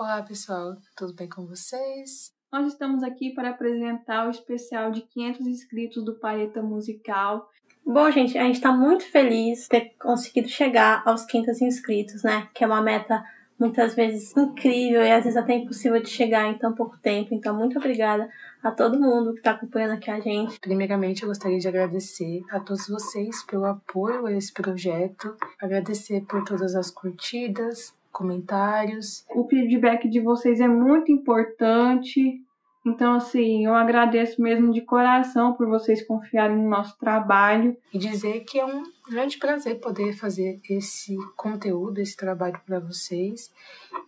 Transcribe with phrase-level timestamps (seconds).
[0.00, 2.32] Olá, pessoal, tudo bem com vocês?
[2.50, 7.46] Nós estamos aqui para apresentar o especial de 500 inscritos do Paleta Musical.
[7.84, 12.48] Bom, gente, a gente está muito feliz de ter conseguido chegar aos 500 inscritos, né?
[12.54, 13.22] Que é uma meta
[13.58, 17.34] muitas vezes incrível e às vezes até impossível de chegar em tão pouco tempo.
[17.34, 18.26] Então, muito obrigada
[18.62, 20.58] a todo mundo que está acompanhando aqui a gente.
[20.60, 26.42] Primeiramente, eu gostaria de agradecer a todos vocês pelo apoio a esse projeto, agradecer por
[26.42, 29.24] todas as curtidas, comentários.
[29.34, 32.40] O feedback de vocês é muito importante.
[32.84, 37.76] Então, assim, eu agradeço mesmo de coração por vocês confiarem no nosso trabalho.
[37.92, 43.52] E dizer que é um grande prazer poder fazer esse conteúdo, esse trabalho para vocês.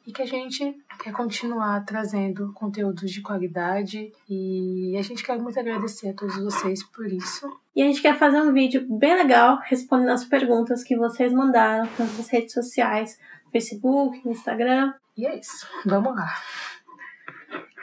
[0.07, 4.11] E que a gente quer continuar trazendo conteúdos de qualidade.
[4.29, 7.47] E a gente quer muito agradecer a todos vocês por isso.
[7.77, 11.87] E a gente quer fazer um vídeo bem legal respondendo as perguntas que vocês mandaram
[11.99, 13.19] nas redes sociais
[13.53, 14.95] Facebook, Instagram.
[15.17, 15.69] E é isso.
[15.85, 16.35] Vamos lá.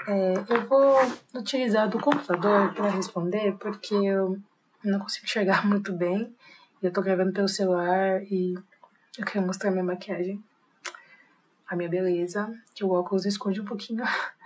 [0.07, 0.97] É, eu vou
[1.35, 4.39] utilizar do computador para responder porque eu
[4.83, 6.35] não consigo enxergar muito bem.
[6.81, 8.55] Eu tô gravando pelo celular e
[9.17, 10.43] eu quero mostrar minha maquiagem,
[11.67, 14.03] a minha beleza, que o óculos esconde um pouquinho.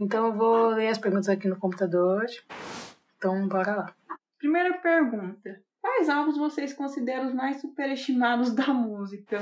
[0.00, 2.24] Então eu vou ler as perguntas aqui no computador.
[3.16, 3.94] Então bora lá.
[4.36, 9.38] Primeira pergunta: Quais álbuns vocês consideram os mais superestimados da música?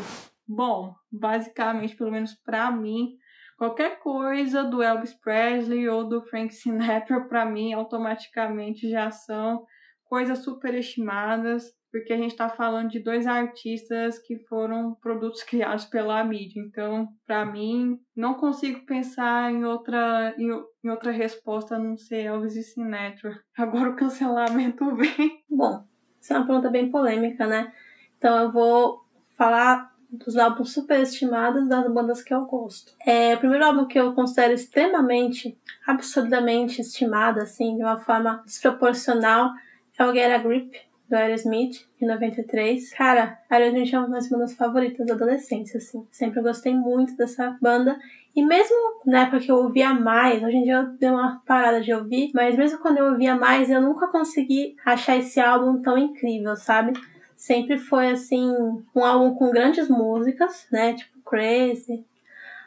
[0.47, 3.17] Bom, basicamente, pelo menos para mim,
[3.57, 9.65] qualquer coisa do Elvis Presley ou do Frank Sinatra, para mim, automaticamente já são
[10.11, 16.23] coisas superestimadas, porque a gente está falando de dois artistas que foram produtos criados pela
[16.25, 16.61] mídia.
[16.61, 20.51] Então, para mim, não consigo pensar em outra, em,
[20.85, 23.41] em, outra resposta a não ser Elvis e Sinatra.
[23.57, 25.45] Agora o cancelamento vem.
[25.49, 25.85] Bom,
[26.21, 27.73] isso é uma pergunta bem polêmica, né?
[28.19, 29.05] Então eu vou
[29.37, 32.93] falar dos álbuns superestimados das bandas que eu gosto.
[33.07, 39.51] É, o primeiro álbum que eu considero extremamente, absurdamente estimado, assim, de uma forma desproporcional,
[39.99, 40.77] é o Get a Grip,
[41.11, 42.93] do Aerosmith, de 93.
[42.95, 46.07] Cara, Aerosmith é uma das bandas favoritas da adolescência, assim.
[46.11, 47.99] Sempre gostei muito dessa banda.
[48.35, 51.81] E mesmo na época que eu ouvia mais, hoje em dia eu dei uma parada
[51.81, 55.99] de ouvir, mas mesmo quando eu ouvia mais, eu nunca consegui achar esse álbum tão
[55.99, 56.93] incrível, sabe?
[57.41, 58.53] Sempre foi assim
[58.95, 60.93] um álbum com grandes músicas, né?
[60.93, 62.05] Tipo Crazy,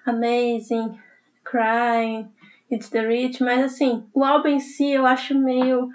[0.04, 0.98] Amazing,
[1.44, 2.28] Crying,
[2.72, 5.92] It's the Rich, mas assim, o álbum em si eu acho meio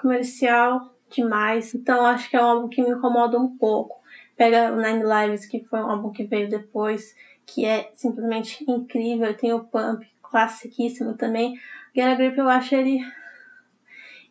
[0.00, 4.00] comercial demais, então acho que é um álbum que me incomoda um pouco.
[4.34, 9.36] Pega o Nine Lives, que foi um álbum que veio depois, que é simplesmente incrível,
[9.36, 11.60] tem o Pump, classiquíssimo também.
[11.94, 12.98] Get a Grip eu acho ele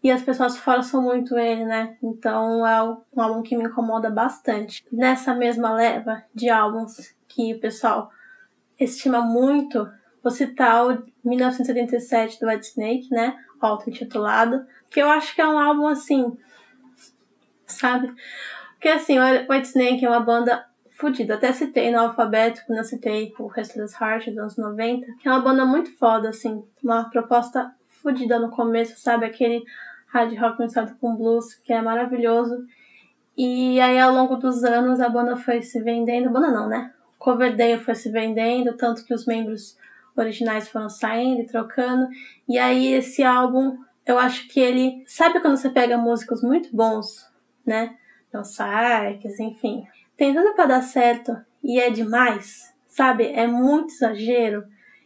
[0.05, 1.97] e as pessoas forçam muito ele, né?
[2.03, 4.85] Então é um álbum que me incomoda bastante.
[4.91, 8.11] Nessa mesma leva de álbuns que o pessoal
[8.79, 13.35] estima muito, vou citar o 1977 do White Snake, né?
[13.59, 16.37] Auto-intitulado, que eu acho que é um álbum assim,
[17.65, 18.13] sabe?
[18.73, 21.33] Porque assim, o White Snake é uma banda fodida.
[21.33, 25.31] Até citei no alfabeto, quando eu citei o Restless Heart dos anos 90, que é
[25.31, 27.73] uma banda muito foda, assim, uma proposta
[28.03, 29.25] fodida no começo, sabe?
[29.25, 29.63] Aquele
[30.15, 32.65] hard rock misturado com blues, que é maravilhoso.
[33.37, 36.29] E aí, ao longo dos anos, a banda foi se vendendo.
[36.29, 36.93] Banda não, né?
[37.19, 39.77] Coverdale foi se vendendo, tanto que os membros
[40.15, 42.07] originais foram saindo e trocando.
[42.47, 45.03] E aí, esse álbum, eu acho que ele.
[45.05, 47.29] Sabe quando você pega músicos muito bons,
[47.65, 47.95] né?
[48.29, 49.85] Então, Sykes, enfim.
[50.15, 53.25] Tem tudo pra dar certo e é demais, sabe?
[53.25, 54.63] É muito exagero.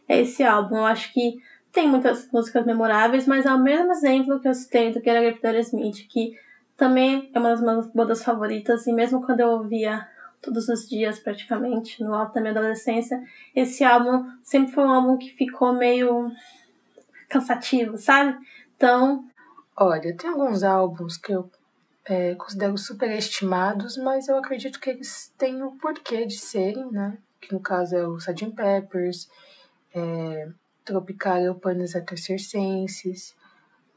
[0.08, 0.76] É esse álbum.
[0.76, 1.36] Eu acho que
[1.72, 5.60] tem muitas músicas memoráveis, mas é o mesmo exemplo que eu citei do era Grip
[5.60, 6.36] Smith, que
[6.76, 10.06] também é uma das minhas bandas favoritas, e mesmo quando eu ouvia
[10.40, 13.22] todos os dias praticamente, no alto da minha adolescência,
[13.54, 16.32] esse álbum sempre foi um álbum que ficou meio
[17.28, 18.36] cansativo, sabe?
[18.76, 19.24] Então.
[19.76, 21.50] Olha, tem alguns álbuns que eu
[22.04, 27.16] é, considero superestimados, mas eu acredito que eles têm o porquê de serem, né?
[27.40, 28.50] Que no caso é o Sgt.
[28.50, 29.30] Peppers,
[29.94, 30.48] é,
[30.84, 33.34] Tropical Panis Circenses,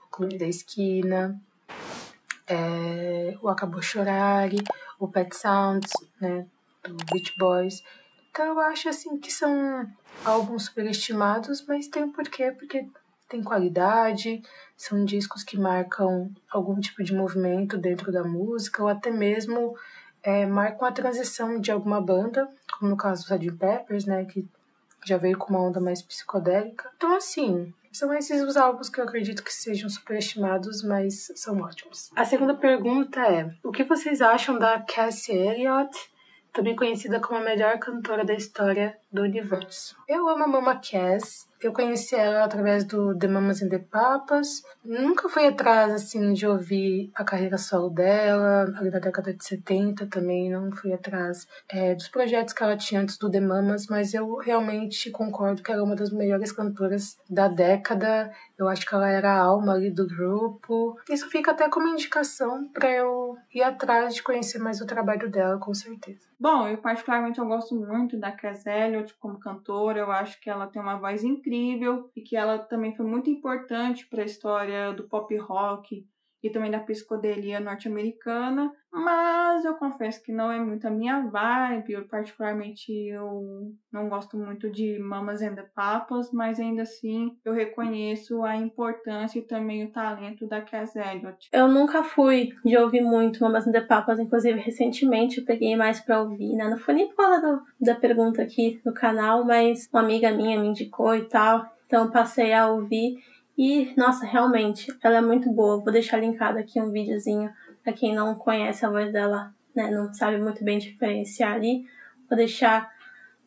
[0.04, 1.40] o Clube da Esquina,
[2.48, 4.50] é, o Acabou Chorar,
[5.00, 6.46] o Pet Sounds, né,
[6.84, 7.84] do Beach Boys.
[8.30, 9.88] Então eu acho assim que são
[10.26, 12.88] álbuns superestimados, mas tem um porquê, porque
[13.30, 14.42] tem qualidade,
[14.78, 19.76] são discos que marcam algum tipo de movimento dentro da música, ou até mesmo
[20.22, 22.48] é, marcam a transição de alguma banda,
[22.78, 23.58] como no caso do Sgt.
[23.58, 24.48] Peppers, né, que
[25.08, 26.90] já veio com uma onda mais psicodélica.
[26.96, 32.12] Então, assim, são esses os álbuns que eu acredito que sejam superestimados, mas são ótimos.
[32.16, 35.98] A segunda pergunta é: o que vocês acham da Cassie Elliott
[36.54, 39.96] também conhecida como a melhor cantora da história do universo.
[40.10, 44.64] Eu amo a Mama Cass, eu conheci ela através do The Mamas and the Papas.
[44.84, 50.08] Nunca fui atrás, assim, de ouvir a carreira solo dela, ali da década de 70
[50.08, 54.14] também, não fui atrás é, dos projetos que ela tinha antes do The Mamas, mas
[54.14, 58.30] eu realmente concordo que ela é uma das melhores cantoras da década.
[58.58, 60.98] Eu acho que ela era a alma ali do grupo.
[61.10, 65.58] Isso fica até como indicação para eu ir atrás de conhecer mais o trabalho dela,
[65.58, 66.34] com certeza.
[66.38, 68.66] Bom, eu particularmente eu gosto muito da Cass
[69.04, 70.00] Elliot como cantora.
[70.00, 74.08] Eu acho que ela tem uma voz incrível e que ela também foi muito importante
[74.08, 76.08] para a história do pop rock
[76.44, 81.94] e também da psicodelia norte-americana, mas eu confesso que não é muito a minha vibe,
[81.94, 87.54] eu particularmente eu não gosto muito de Mamas and the Papas, mas ainda assim eu
[87.54, 91.48] reconheço a importância e também o talento da Cass Elliot.
[91.52, 96.02] Eu nunca fui de ouvir muito Mamas and the Papas, inclusive recentemente eu peguei mais
[96.02, 96.70] para ouvir, né?
[96.70, 100.60] Não foi nem por causa do, da pergunta aqui no canal, mas uma amiga minha
[100.60, 103.18] me indicou e tal, então passei a ouvir
[103.58, 105.80] e, nossa, realmente, ela é muito boa.
[105.80, 107.52] Vou deixar linkado aqui um videozinho
[107.84, 109.92] para quem não conhece a voz dela, né?
[109.92, 111.86] Não sabe muito bem diferenciar ali.
[112.28, 112.92] Vou deixar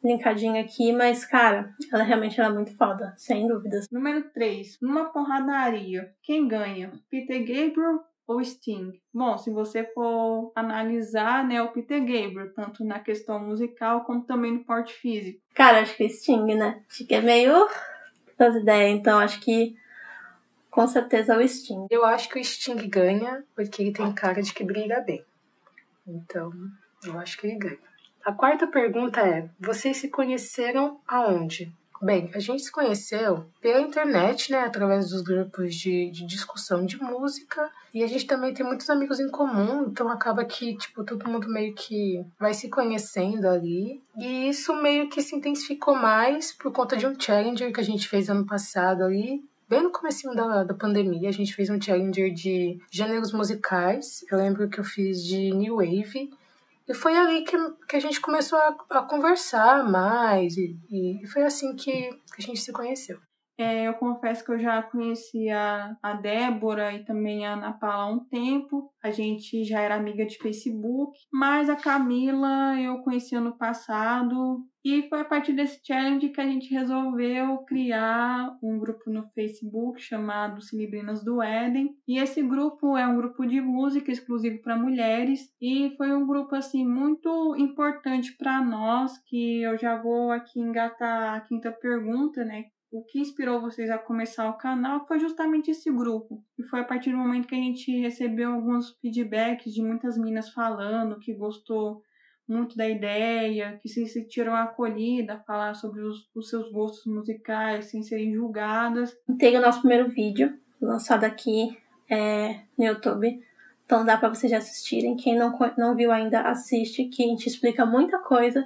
[0.05, 3.87] linkadinho aqui, mas, cara, ela realmente ela é muito foda, sem dúvidas.
[3.91, 4.79] Número 3.
[4.81, 6.93] Numa porradaria, quem ganha?
[7.11, 9.01] Peter Gabriel ou Sting?
[9.13, 14.53] Bom, se você for analisar, né, o Peter Gabriel, tanto na questão musical como também
[14.53, 15.41] no porte físico.
[15.55, 16.83] Cara, acho que é Sting, né?
[16.89, 17.69] Acho que é meio
[18.39, 19.75] das ideias, então acho que
[20.77, 21.87] com certeza o Sting.
[21.89, 25.25] Eu acho que o Sting ganha porque ele tem cara de que briga bem.
[26.07, 26.53] Então,
[27.03, 27.79] eu acho que ele ganha.
[28.23, 31.73] A quarta pergunta é: vocês se conheceram aonde?
[32.03, 37.03] Bem, a gente se conheceu pela internet, né, através dos grupos de, de discussão de
[37.03, 41.27] música, e a gente também tem muitos amigos em comum, então acaba que, tipo, todo
[41.27, 44.03] mundo meio que vai se conhecendo ali.
[44.19, 48.07] E isso meio que se intensificou mais por conta de um challenger que a gente
[48.07, 52.33] fez ano passado ali, bem no começo da, da pandemia, a gente fez um challenger
[52.33, 54.25] de gêneros musicais.
[54.31, 56.31] Eu lembro que eu fiz de New Wave.
[56.89, 57.57] E foi ali que,
[57.89, 60.57] que a gente começou a, a conversar mais.
[60.57, 63.19] E, e foi assim que, que a gente se conheceu.
[63.59, 68.13] É, eu confesso que eu já conhecia a Débora e também a Ana Paula há
[68.13, 68.93] um tempo.
[69.03, 75.09] A gente já era amiga de Facebook, mas a Camila eu conheci ano passado e
[75.09, 80.63] foi a partir desse challenge que a gente resolveu criar um grupo no Facebook chamado
[80.63, 81.99] Cilibrinas do Éden.
[82.07, 86.55] E esse grupo é um grupo de música exclusivo para mulheres e foi um grupo
[86.55, 92.67] assim muito importante para nós, que eu já vou aqui engatar a quinta pergunta, né?
[92.93, 96.45] o que inspirou vocês a começar o canal foi justamente esse grupo.
[96.57, 100.49] E foi a partir do momento que a gente recebeu alguns feedbacks de muitas meninas
[100.51, 102.01] falando que gostou
[102.49, 108.03] muito da ideia, que se sentiram acolhida, falar sobre os, os seus gostos musicais sem
[108.03, 109.17] serem julgadas.
[109.39, 111.77] Tem o nosso primeiro vídeo lançado aqui
[112.09, 113.41] é, no YouTube.
[113.85, 115.17] Então dá para vocês já assistirem.
[115.17, 118.65] Quem não, não viu ainda, assiste, que a gente explica muita coisa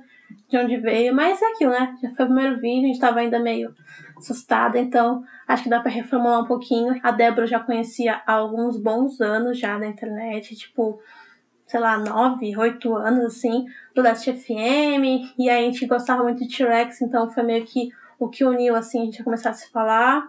[0.49, 1.15] de onde veio.
[1.15, 1.97] Mas é aquilo, né?
[2.03, 3.75] Já foi o primeiro vídeo, a gente tava ainda meio
[4.17, 6.99] assustada, então acho que dá para reformular um pouquinho.
[7.03, 11.01] A Débora já conhecia há alguns bons anos já na internet, tipo,
[11.71, 13.65] sei lá, nove, oito anos, assim,
[13.95, 17.91] do Last FM, e aí a gente gostava muito de T-Rex, então foi meio que
[18.19, 20.29] o que uniu, assim, a gente a começar a se falar.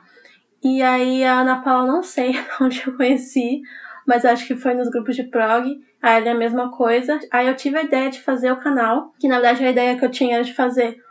[0.64, 3.64] E aí a Ana Paula, não sei onde eu conheci,
[4.06, 5.84] mas acho que foi nos grupos de prog.
[6.00, 7.20] Aí é a mesma coisa.
[7.32, 10.06] Aí eu tive a ideia de fazer o canal, que na verdade a ideia que
[10.06, 11.04] eu tinha era de fazer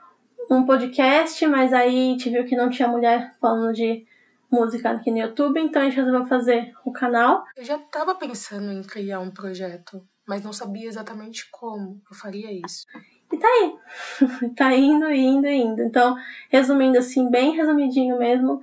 [0.48, 4.06] um podcast, mas aí a viu que não tinha mulher falando de
[4.48, 7.44] música aqui no YouTube, então a gente resolveu fazer o canal.
[7.56, 12.52] Eu já estava pensando em criar um projeto, mas não sabia exatamente como eu faria
[12.52, 12.86] isso.
[13.32, 13.74] E tá aí.
[14.54, 15.82] tá indo, indo, indo.
[15.82, 16.16] Então,
[16.48, 18.62] resumindo assim, bem resumidinho mesmo,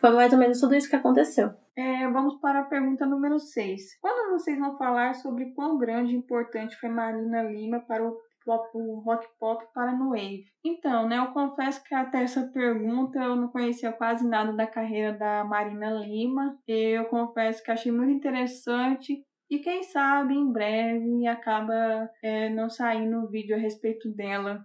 [0.00, 1.52] foi mais ou menos tudo isso que aconteceu.
[1.76, 3.98] É, vamos para a pergunta número 6.
[4.00, 8.16] Quando vocês vão falar sobre quão grande e importante foi Marina Lima para o
[8.74, 10.46] o rock pop para no wave.
[10.64, 15.12] Então, né, eu confesso que até essa pergunta eu não conhecia quase nada da carreira
[15.12, 16.58] da Marina Lima.
[16.66, 23.28] Eu confesso que achei muito interessante e quem sabe em breve acaba é, não saindo
[23.28, 24.64] vídeo a respeito dela.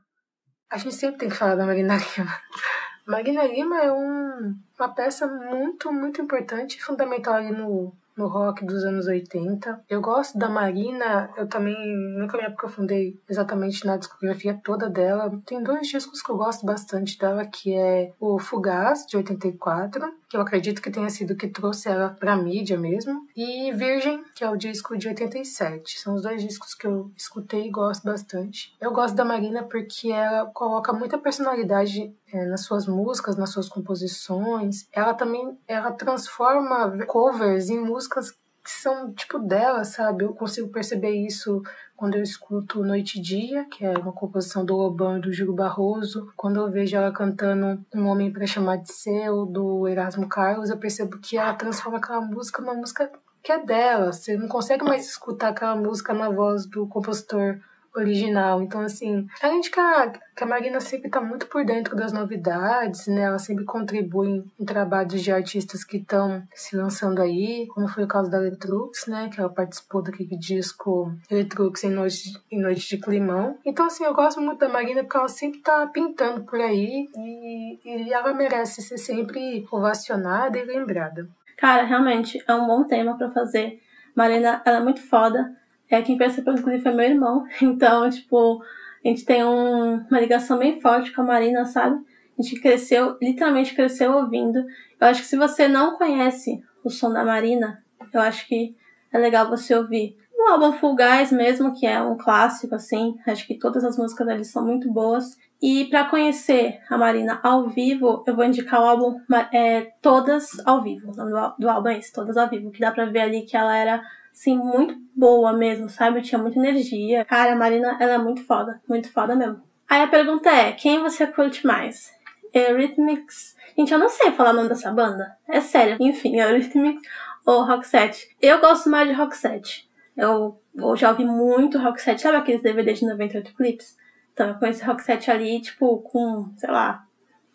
[0.70, 2.32] A gente sempre tem que falar da Marina Lima.
[3.06, 8.84] Marina Lima é um, uma peça muito, muito importante fundamental ali no, no rock dos
[8.86, 9.84] anos 80.
[9.90, 11.76] Eu gosto da Marina, eu também
[12.18, 15.32] nunca me aprofundei exatamente na discografia toda dela.
[15.46, 20.36] Tem dois discos que eu gosto bastante dela, que é o Fugaz, de 84, que
[20.36, 23.28] eu acredito que tenha sido que trouxe ela pra mídia mesmo.
[23.36, 26.00] E Virgem, que é o disco de 87.
[26.00, 28.76] São os dois discos que eu escutei e gosto bastante.
[28.80, 33.70] Eu gosto da Marina porque ela coloca muita personalidade é, nas suas músicas, nas suas
[33.70, 34.88] composições.
[34.92, 38.34] Ela também ela transforma covers em músicas
[38.68, 40.26] que são tipo dela, sabe?
[40.26, 41.64] Eu consigo perceber isso
[41.96, 45.54] quando eu escuto Noite e Dia, que é uma composição do Lobão e do Júlio
[45.54, 50.70] Barroso, quando eu vejo ela cantando Um Homem para Chamar de Seu, do Erasmo Carlos,
[50.70, 53.10] eu percebo que ela transforma aquela música numa música
[53.42, 54.12] que é dela.
[54.12, 57.62] Você não consegue mais escutar aquela música na voz do compositor
[58.00, 58.62] original.
[58.62, 62.12] Então, assim, além de que a, que a Marina sempre está muito por dentro das
[62.14, 63.24] novidades, né?
[63.24, 68.04] Ela sempre contribui em, em trabalhos de artistas que estão se lançando aí, como foi
[68.04, 69.30] o caso da Letrux, né?
[69.34, 73.58] Que ela participou daquele disco Letrux em Noite, em Noite de Climão.
[73.66, 77.80] Então, assim, eu gosto muito da Marina porque ela sempre está pintando por aí e,
[77.84, 81.28] e ela merece ser sempre ovacionada e lembrada.
[81.58, 83.82] Cara, realmente é um bom tema para fazer.
[84.16, 85.56] Marina, ela é muito foda.
[85.90, 87.46] É, quem percebeu, inclusive, foi meu irmão.
[87.62, 88.62] Então, tipo,
[89.04, 92.04] a gente tem um, uma ligação bem forte com a Marina, sabe?
[92.38, 94.60] A gente cresceu, literalmente cresceu ouvindo.
[95.00, 98.76] Eu acho que se você não conhece o som da Marina, eu acho que
[99.12, 100.18] é legal você ouvir.
[100.38, 103.18] O álbum Full Guys mesmo, que é um clássico, assim.
[103.26, 105.36] Acho que todas as músicas dele são muito boas.
[105.60, 109.20] E para conhecer a Marina ao vivo, eu vou indicar o álbum
[109.52, 111.12] é, Todas ao Vivo.
[111.12, 112.70] O nome do, do álbum é esse, Todas ao Vivo.
[112.70, 114.04] Que dá pra ver ali que ela era
[114.38, 116.22] assim, muito boa mesmo, sabe?
[116.22, 117.26] Tinha muita energia.
[117.26, 119.64] Cara, a Marina, ela é muito foda, muito foda mesmo.
[119.90, 122.14] Aí a pergunta é, quem você curte mais?
[122.54, 123.56] Eurythmics.
[123.76, 125.36] Gente, eu não sei falar o nome dessa banda.
[125.48, 125.98] É sério.
[126.00, 127.02] Enfim, Eurythmics
[127.46, 128.36] ou Roxette.
[128.40, 129.90] Eu gosto mais de Roxette.
[130.16, 132.22] Eu, eu já ouvi muito Roxette.
[132.22, 133.98] Sabe aqueles DVDs de 98 clips?
[134.34, 137.04] Então, eu conheci Roxette ali, tipo, com, sei lá,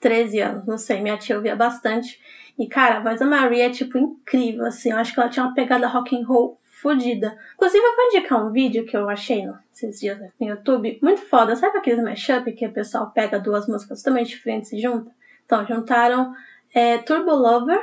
[0.01, 0.67] 13 anos.
[0.67, 2.21] Não sei, minha tia ouvia bastante.
[2.59, 4.91] E, cara, a voz da Maria é, tipo, incrível, assim.
[4.91, 7.39] Eu acho que ela tinha uma pegada rock and roll fodida.
[7.55, 11.55] Inclusive, eu vou indicar um vídeo que eu achei esses dias no YouTube, muito foda.
[11.55, 15.13] Sabe aqueles mashup que o pessoal pega duas músicas totalmente diferentes e junta?
[15.47, 16.35] Então, juntaram
[16.75, 17.81] é, Turbo Lover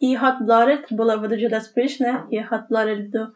[0.00, 2.26] e Hot Blooded, Turbo Lover do Judas Priest, né?
[2.30, 3.34] E Hot Blooded do,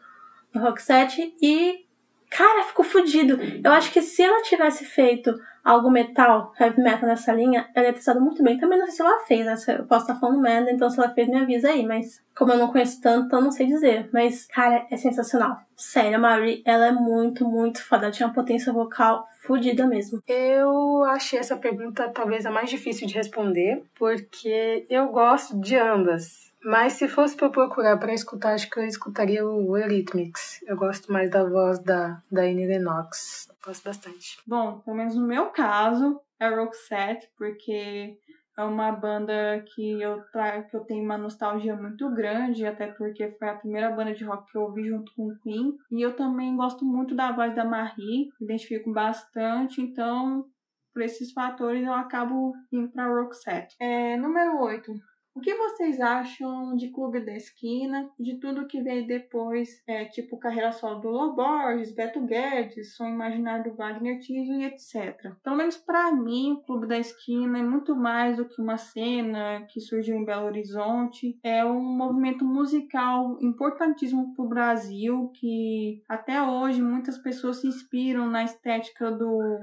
[0.51, 1.35] do Roxette.
[1.39, 1.85] E,
[2.31, 3.37] cara, ficou fodido.
[3.63, 7.93] Eu acho que se ela tivesse feito algo metal, heavy metal nessa linha, ela ia
[7.93, 8.57] ter estado muito bem.
[8.57, 9.55] Também não sei se ela fez, né?
[9.79, 11.85] Eu posso estar falando merda, então se ela fez, me avisa aí.
[11.85, 14.09] Mas como eu não conheço tanto, então não sei dizer.
[14.11, 15.57] Mas, cara, é sensacional.
[15.75, 18.05] Sério, a Marie, ela é muito, muito foda.
[18.05, 20.21] Ela tinha uma potência vocal fodida mesmo.
[20.27, 26.52] Eu achei essa pergunta talvez a mais difícil de responder, porque eu gosto de ambas.
[26.63, 30.63] Mas se fosse para procurar para escutar, acho que eu escutaria o Eurythmics.
[30.65, 33.47] Eu gosto mais da voz da, da Annie Lennox.
[33.63, 34.37] Gosto bastante.
[34.47, 38.17] Bom, pelo menos no meu caso, é Roxette, porque
[38.57, 40.21] é uma banda que eu,
[40.69, 44.51] que eu tenho uma nostalgia muito grande, até porque foi a primeira banda de rock
[44.51, 45.75] que eu ouvi junto com o Queen.
[45.91, 50.45] E eu também gosto muito da voz da Marie, identifico bastante, então
[50.93, 53.75] por esses fatores eu acabo indo para Roxette.
[53.79, 54.93] É, número 8.
[55.35, 60.37] O que vocês acham de Clube da Esquina de tudo que veio depois, é, tipo
[60.37, 65.33] carreira solo do Lô Borges, Beto Guedes, Som Imaginário do Wagner Tiso e etc.
[65.43, 69.65] Pelo menos para mim, o Clube da Esquina é muito mais do que uma cena
[69.69, 71.39] que surgiu em Belo Horizonte.
[71.43, 78.29] É um movimento musical importantíssimo para o Brasil que até hoje muitas pessoas se inspiram
[78.29, 79.59] na estética do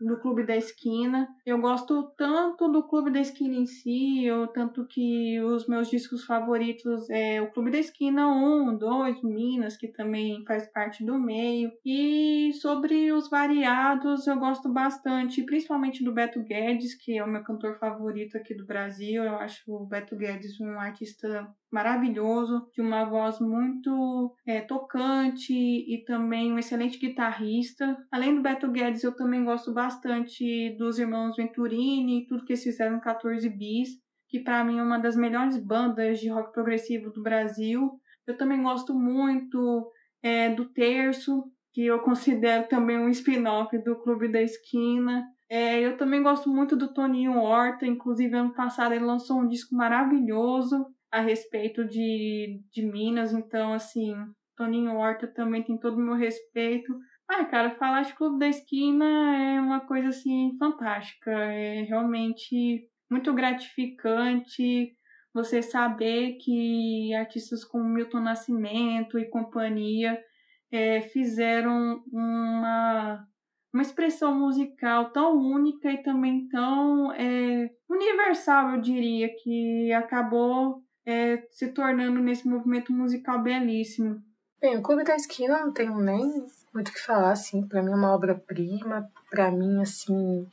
[0.00, 1.26] do Clube da Esquina.
[1.44, 6.24] Eu gosto tanto do Clube da Esquina em si, eu, tanto que os meus discos
[6.24, 11.70] favoritos é o Clube da Esquina 1, 2, Minas, que também faz parte do meio.
[11.84, 17.42] E sobre os variados, eu gosto bastante, principalmente do Beto Guedes, que é o meu
[17.42, 19.24] cantor favorito aqui do Brasil.
[19.24, 26.02] Eu acho o Beto Guedes um artista maravilhoso, de uma voz muito é, tocante e
[26.04, 27.96] também um excelente guitarrista.
[28.10, 32.96] Além do Beto Guedes, eu também gosto bastante dos irmãos Venturini, tudo que eles fizeram
[32.96, 33.90] no 14 Bis,
[34.28, 37.90] que para mim é uma das melhores bandas de rock progressivo do Brasil.
[38.26, 39.90] Eu também gosto muito
[40.22, 45.24] é, do Terço, que eu considero também um spin-off do Clube da Esquina.
[45.48, 49.74] É, eu também gosto muito do Toninho Horta, inclusive ano passado ele lançou um disco
[49.74, 54.14] maravilhoso a respeito de, de Minas, então, assim,
[54.56, 56.94] Toninho Horta também tem todo o meu respeito.
[57.32, 59.04] Ai, cara, falar de Clube da Esquina
[59.36, 61.30] é uma coisa, assim, fantástica.
[61.30, 64.96] É realmente muito gratificante
[65.32, 70.20] você saber que artistas como Milton Nascimento e companhia
[70.72, 73.24] é, fizeram uma,
[73.72, 81.46] uma expressão musical tão única e também tão é, universal, eu diria, que acabou é,
[81.48, 84.20] se tornando nesse movimento musical belíssimo.
[84.60, 87.90] Bem, o Clube da Esquina não tenho nem muito o que falar, assim, para mim
[87.90, 90.46] é uma obra-prima, para mim, assim,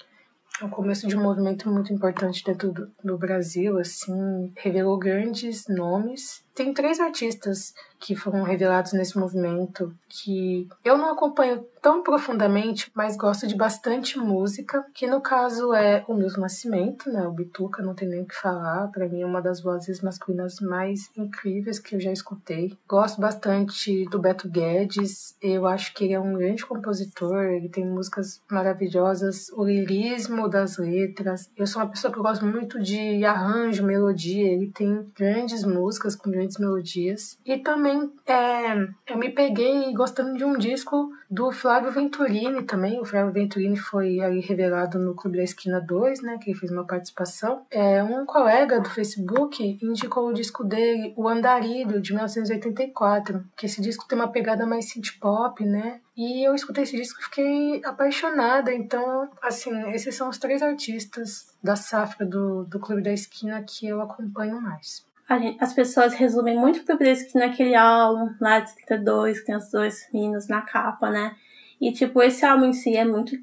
[0.61, 5.67] é o começo de um movimento muito importante dentro do, do Brasil, assim, revelou grandes
[5.67, 6.43] nomes.
[6.57, 13.15] Tem três artistas que foram revelados nesse movimento que eu não acompanho tão profundamente, mas
[13.15, 17.93] gosto de bastante música, que no caso é o Milton Nascimento, né, o Bituca, não
[17.93, 21.95] tem nem o que falar, para mim é uma das vozes masculinas mais incríveis que
[21.95, 22.77] eu já escutei.
[22.87, 27.85] Gosto bastante do Beto Guedes, eu acho que ele é um grande compositor, ele tem
[27.85, 31.49] músicas maravilhosas, o lirismo das letras.
[31.55, 36.29] Eu sou uma pessoa que gosto muito de arranjo, melodia, ele tem grandes músicas com
[36.29, 37.37] grandes melodias.
[37.45, 42.99] E também é, eu me peguei gostando de um disco do Flávio Venturini também.
[42.99, 46.37] O Flávio Venturini foi revelado no Clube da Esquina 2, né?
[46.41, 47.65] Que fez uma participação.
[47.69, 53.43] É, um colega do Facebook indicou o disco dele, O Andarilho, de 1984.
[53.55, 55.99] Que esse disco tem uma pegada mais synth pop, né?
[56.15, 58.73] E eu escutei esse disco e fiquei apaixonada.
[58.73, 63.87] Então, assim, esses são os três artistas da safra do, do Clube da Esquina que
[63.87, 65.06] eu acompanho mais
[65.39, 69.69] gente, as pessoas resumem muito o que naquele álbum lá de 32, que tem os
[69.69, 71.35] dois meninos na capa, né?
[71.81, 73.37] E, tipo, esse álbum em si é muito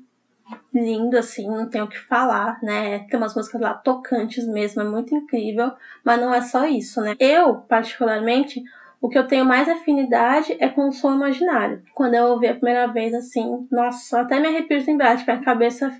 [0.72, 3.00] lindo, assim, não tem o que falar, né?
[3.00, 5.72] Tem umas músicas lá tocantes mesmo, é muito incrível,
[6.02, 7.14] mas não é só isso, né?
[7.18, 8.62] Eu, particularmente,
[9.00, 11.82] o que eu tenho mais afinidade é com o som imaginário.
[11.94, 15.38] Quando eu ouvi a primeira vez, assim, nossa, até me arrepio de lembrar, tipo, a
[15.38, 15.94] cabeça,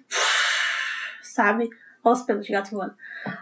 [1.22, 1.68] sabe?
[2.02, 2.94] Olha os pelos de gato voando.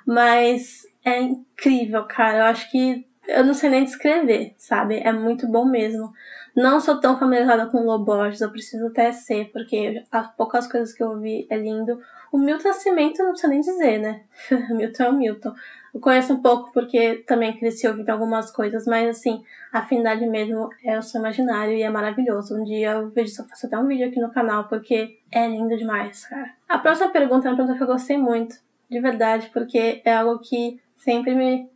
[0.07, 2.39] Mas é incrível, cara.
[2.39, 4.99] Eu acho que eu não sei nem descrever, sabe?
[4.99, 6.13] É muito bom mesmo.
[6.55, 10.93] Não sou tão familiarizada com o Loborges, eu preciso até ser, porque as poucas coisas
[10.93, 11.99] que eu ouvi é lindo.
[12.31, 14.23] O Milton Nascimento não precisa nem dizer, né?
[14.71, 15.55] Milton é o Milton.
[15.95, 20.71] Eu conheço um pouco porque também cresci ouvindo algumas coisas, mas assim, a afinidade mesmo
[20.83, 22.57] é o seu imaginário e é maravilhoso.
[22.57, 25.47] Um dia eu vejo se eu faço até um vídeo aqui no canal, porque é
[25.47, 26.51] lindo demais, cara.
[26.69, 28.57] A próxima pergunta é uma pergunta que eu gostei muito,
[28.91, 31.69] de verdade, porque é algo que sempre me,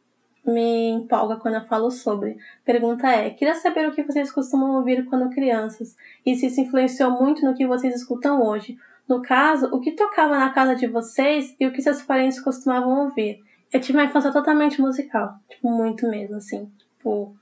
[0.44, 2.36] me empolga quando eu falo sobre.
[2.64, 7.10] Pergunta é: queria saber o que vocês costumam ouvir quando crianças e se isso influenciou
[7.10, 8.76] muito no que vocês escutam hoje.
[9.08, 13.04] No caso, o que tocava na casa de vocês e o que seus parentes costumavam
[13.04, 13.40] ouvir.
[13.72, 16.70] Eu tive uma infância totalmente musical, tipo, muito mesmo, assim.
[16.78, 17.36] Tipo,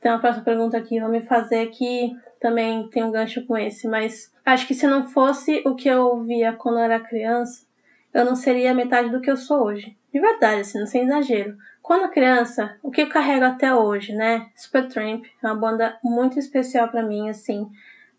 [0.00, 3.88] tem uma próxima pergunta aqui, vou me fazer que também tem um gancho com esse,
[3.88, 7.64] mas acho que se não fosse o que eu ouvia quando eu era criança,
[8.12, 9.96] eu não seria metade do que eu sou hoje.
[10.16, 11.58] De verdade, assim, não sem exagero.
[11.82, 14.46] Quando criança, o que eu carrego até hoje, né?
[14.56, 17.68] Supertramp é uma banda muito especial para mim, assim.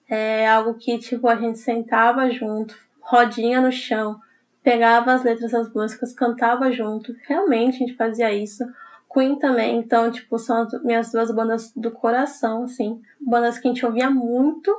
[0.07, 4.19] É algo que, tipo, a gente sentava junto, rodinha no chão,
[4.61, 7.15] pegava as letras das músicas, cantava junto.
[7.27, 8.63] Realmente a gente fazia isso.
[9.11, 13.01] Queen também, então, tipo, são as minhas duas bandas do coração, assim.
[13.19, 14.71] Bandas que a gente ouvia muito,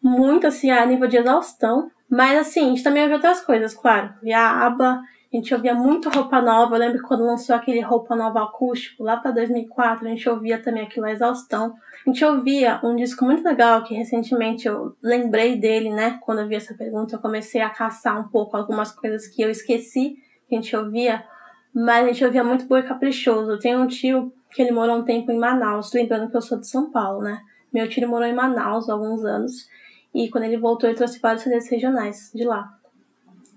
[0.00, 1.90] muito, assim, a nível de exaustão.
[2.08, 4.14] Mas, assim, a gente também ouvia outras coisas, claro.
[4.22, 5.02] Via ABBA,
[5.32, 6.74] a gente ouvia muito roupa nova.
[6.74, 10.82] Eu lembro quando lançou aquele roupa nova acústico, lá para 2004, a gente ouvia também
[10.82, 11.74] aquilo a exaustão.
[12.04, 16.18] A gente ouvia um disco muito legal que recentemente eu lembrei dele, né?
[16.22, 19.48] Quando eu vi essa pergunta, eu comecei a caçar um pouco algumas coisas que eu
[19.48, 20.16] esqueci
[20.48, 21.24] que a gente ouvia.
[21.72, 23.52] Mas a gente ouvia muito Boi Caprichoso.
[23.52, 26.58] Eu tenho um tio que ele morou um tempo em Manaus, lembrando que eu sou
[26.58, 27.40] de São Paulo, né?
[27.72, 29.68] Meu tio morou em Manaus há alguns anos.
[30.12, 32.79] E quando ele voltou, ele trouxe vários CDs regionais de lá.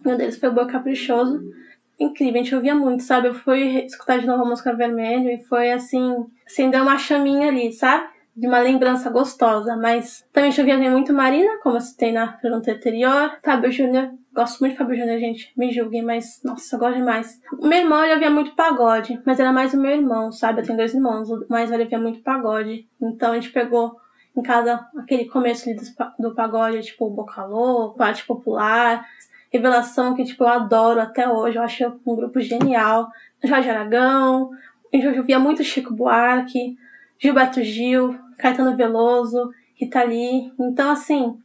[0.05, 1.41] Um deles foi o Boi Caprichoso
[1.99, 3.27] incrível, a gente ouvia muito, sabe?
[3.27, 7.71] Eu fui escutar de novo a música Vermelho e foi assim, acendeu uma chaminha ali,
[7.71, 8.11] sabe?
[8.35, 13.37] De uma lembrança gostosa, mas também ouvia muito Marina, como eu citei na pergunta anterior.
[13.43, 17.39] Fábio Júnior, gosto muito de Fábio Júnior, gente, me julguem, mas nossa, eu gosto demais.
[17.59, 20.61] O meu irmão, ele ouvia muito pagode, mas era mais o meu irmão, sabe?
[20.61, 22.87] Eu tenho dois irmãos, o mais velho ouvia muito pagode.
[22.99, 23.97] Então a gente pegou
[24.35, 25.83] em casa aquele começo ali do,
[26.17, 29.05] do pagode, tipo Boca Louca, Arte Popular,
[29.53, 33.07] Revelação, que tipo, eu adoro até hoje, eu acho um grupo genial.
[33.43, 34.49] Jorge Aragão,
[34.91, 36.75] eu via muito Chico Buarque,
[37.19, 40.51] Gilberto Gil, Caetano Veloso, Rita Lee.
[40.59, 41.37] Então, assim,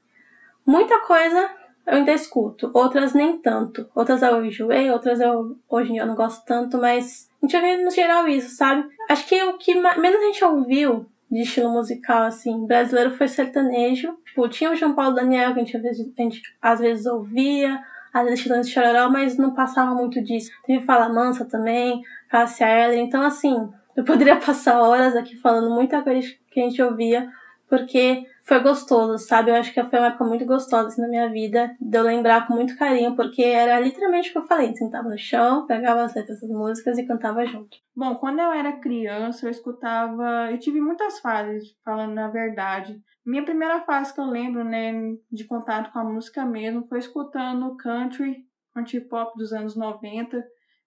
[0.65, 1.51] muita coisa
[1.87, 3.89] eu ainda escuto, outras nem tanto.
[3.95, 7.57] Outras eu enjoei, outras eu hoje em dia eu não gosto tanto, mas a gente
[7.57, 8.87] ouve no geral isso, sabe?
[9.09, 14.17] Acho que o que menos a gente ouviu de estilo musical, assim, brasileiro foi sertanejo.
[14.25, 18.31] Tipo, tinha o João Paulo Daniel, que a gente, a gente às vezes ouvia, as
[18.31, 20.51] Estilões de Chororó, mas não passava muito disso.
[20.65, 22.99] Teve Fala Mansa também, Cássia Eller.
[22.99, 27.29] Então, assim, eu poderia passar horas aqui falando muita coisa que a gente ouvia,
[27.69, 29.51] porque foi gostoso, sabe?
[29.51, 32.47] Eu acho que foi uma época muito gostosa assim, na minha vida, de eu lembrar
[32.47, 36.15] com muito carinho, porque era literalmente o que eu falei: sentava no chão, pegava as
[36.15, 37.77] letras das músicas e cantava junto.
[37.95, 40.51] Bom, quando eu era criança, eu escutava.
[40.51, 42.99] Eu tive muitas fases, falando na verdade.
[43.29, 44.93] Minha primeira fase que eu lembro, né,
[45.31, 50.37] de contato com a música mesmo, foi escutando country, country pop dos anos 90.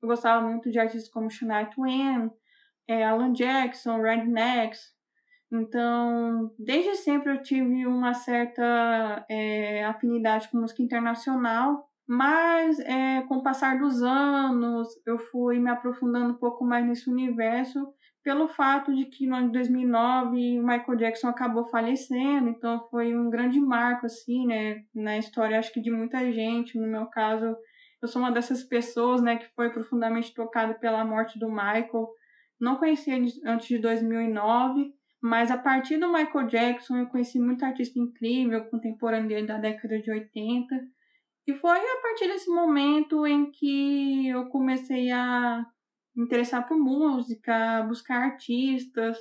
[0.01, 2.32] Eu gostava muito de artistas como Shania Twain,
[2.88, 4.91] é, Alan Jackson, Rednecks,
[5.51, 13.36] então, desde sempre eu tive uma certa é, afinidade com música internacional, mas é, com
[13.36, 18.93] o passar dos anos eu fui me aprofundando um pouco mais nesse universo pelo fato
[18.93, 23.60] de que no ano de 2009 o Michael Jackson acabou falecendo, então foi um grande
[23.60, 27.55] marco assim, né, na história acho que de muita gente, no meu caso,
[28.01, 32.10] eu sou uma dessas pessoas, né, que foi profundamente tocada pela morte do Michael.
[32.60, 37.99] Não conhecia antes de 2009, mas a partir do Michael Jackson eu conheci muito artista
[37.99, 40.75] incrível, contemporâneo da década de 80.
[41.47, 45.65] E foi a partir desse momento em que eu comecei a
[46.15, 49.17] interessar por música, buscar artistas.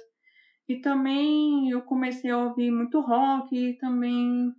[0.68, 4.54] E também eu comecei a ouvir muito rock e também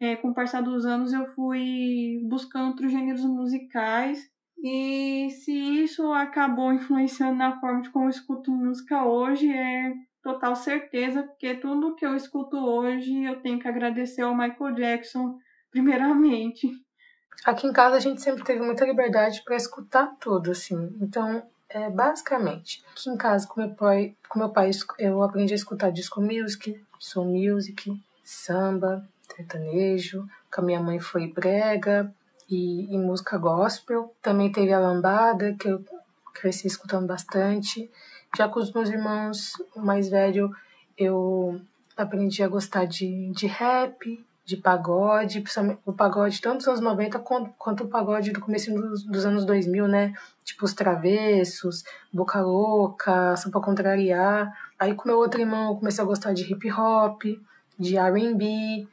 [0.00, 4.18] é, com o passar dos anos eu fui buscando outros gêneros musicais.
[4.58, 10.54] E se isso acabou influenciando na forma de como eu escuto música hoje, é total
[10.54, 15.38] certeza, porque tudo que eu escuto hoje eu tenho que agradecer ao Michael Jackson,
[15.70, 16.70] primeiramente.
[17.44, 20.96] Aqui em casa a gente sempre teve muita liberdade para escutar tudo, assim.
[21.00, 21.42] Então,
[21.74, 25.90] é, basicamente, aqui em casa com meu pai, com meu pai eu aprendi a escutar
[25.90, 30.26] disco music, soul music, samba, sertanejo.
[30.52, 32.12] Com a minha mãe foi brega
[32.48, 34.14] e, e música gospel.
[34.20, 35.84] Também teve a lambada, que eu
[36.34, 37.90] cresci escutando bastante.
[38.36, 40.54] Já com os meus irmãos, o mais velho,
[40.96, 41.60] eu
[41.96, 45.42] aprendi a gostar de, de rap, de pagode,
[45.86, 49.44] o pagode tanto dos anos 90 quanto, quanto o pagode do começo dos, dos, anos
[49.44, 50.12] 2000, né?
[50.44, 54.52] Tipo os Travessos, Boca Louca, Só Pra Contrariar.
[54.78, 57.22] Aí com meu outro irmão eu comecei a gostar de hip hop,
[57.78, 58.86] de R&B.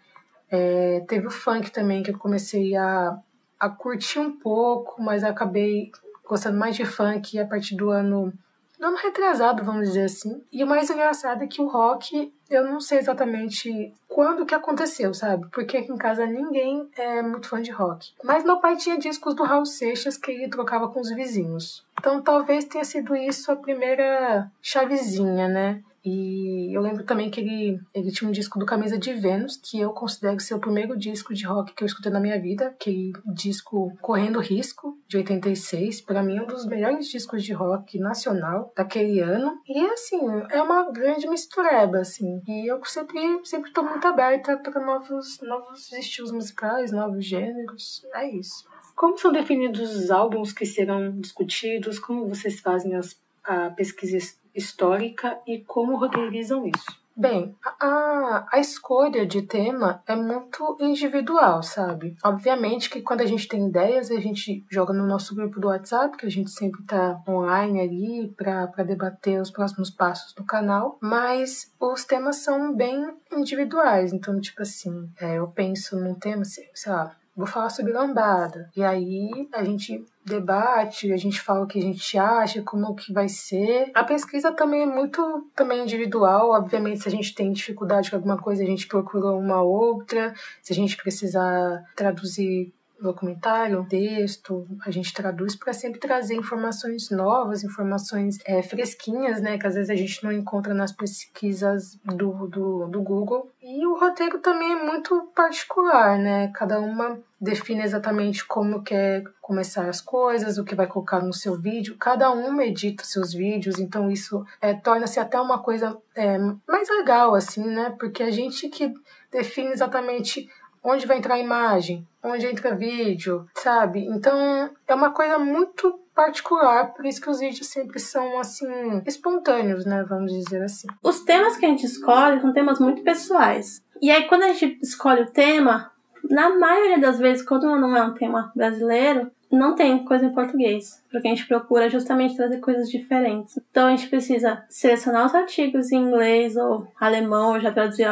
[0.51, 3.17] É, teve o funk também que eu comecei a,
[3.59, 5.91] a curtir um pouco, mas acabei
[6.27, 8.31] gostando mais de funk a partir do ano
[8.79, 10.43] ano retrasado, vamos dizer assim.
[10.51, 15.13] E o mais engraçado é que o rock, eu não sei exatamente quando que aconteceu,
[15.13, 15.47] sabe?
[15.51, 18.13] Porque aqui em casa ninguém é muito fã de rock.
[18.23, 21.85] Mas meu pai tinha discos do Raul Seixas que ele trocava com os vizinhos.
[21.99, 25.83] Então talvez tenha sido isso a primeira chavezinha, né?
[26.03, 29.79] E eu lembro também que ele, ele tinha um disco do Camisa de Vênus, que
[29.79, 33.11] eu considero ser o primeiro disco de rock que eu escutei na minha vida, que
[33.33, 36.01] disco Correndo Risco, de 86.
[36.01, 39.59] Para mim, é um dos melhores discos de rock nacional daquele ano.
[39.67, 40.19] E, assim,
[40.51, 42.41] é uma grande mistureba, assim.
[42.47, 48.05] E eu sempre, sempre tô muito aberta para novos, novos estilos musicais, novos gêneros.
[48.13, 48.67] É isso.
[48.95, 51.99] Como são definidos os álbuns que serão discutidos?
[51.99, 54.17] Como vocês fazem as, a pesquisa
[54.59, 56.99] histórica e como roteirizam isso?
[57.19, 62.15] Bem, a, a escolha de tema é muito individual, sabe?
[62.23, 66.15] Obviamente que quando a gente tem ideias, a gente joga no nosso grupo do WhatsApp,
[66.15, 71.75] que a gente sempre tá online ali para debater os próximos passos do canal, mas
[71.77, 74.13] os temas são bem individuais.
[74.13, 78.69] Então, tipo assim, é, eu penso num tema, sei lá, vou falar sobre lambada.
[78.75, 83.11] E aí a gente debate, a gente fala o que a gente acha, como que
[83.11, 83.89] vai ser.
[83.95, 88.37] A pesquisa também é muito também individual, obviamente se a gente tem dificuldade com alguma
[88.37, 90.33] coisa, a gente procura uma outra.
[90.61, 97.09] Se a gente precisar traduzir documentário, um texto, a gente traduz para sempre trazer informações
[97.09, 102.47] novas, informações é, fresquinhas, né, que às vezes a gente não encontra nas pesquisas do,
[102.47, 103.49] do, do Google.
[103.61, 109.87] E o roteiro também é muito particular, né, cada uma define exatamente como quer começar
[109.87, 111.97] as coisas, o que vai colocar no seu vídeo.
[111.97, 117.33] Cada um edita seus vídeos, então isso é, torna-se até uma coisa é, mais legal,
[117.33, 117.95] assim, né?
[117.99, 118.93] Porque a gente que
[119.31, 120.49] define exatamente
[120.83, 124.05] onde vai entrar a imagem, onde entra vídeo, sabe?
[124.05, 129.85] Então é uma coisa muito particular, por isso que os vídeos sempre são assim espontâneos,
[129.85, 130.03] né?
[130.07, 130.87] Vamos dizer assim.
[131.01, 133.81] Os temas que a gente escolhe são temas muito pessoais.
[134.01, 135.91] E aí quando a gente escolhe o tema,
[136.29, 141.03] na maioria das vezes, quando não é um tema brasileiro, não tem coisa em português,
[141.11, 143.59] porque a gente procura justamente trazer coisas diferentes.
[143.71, 148.03] Então a gente precisa selecionar os artigos em inglês ou alemão, eu já traduzi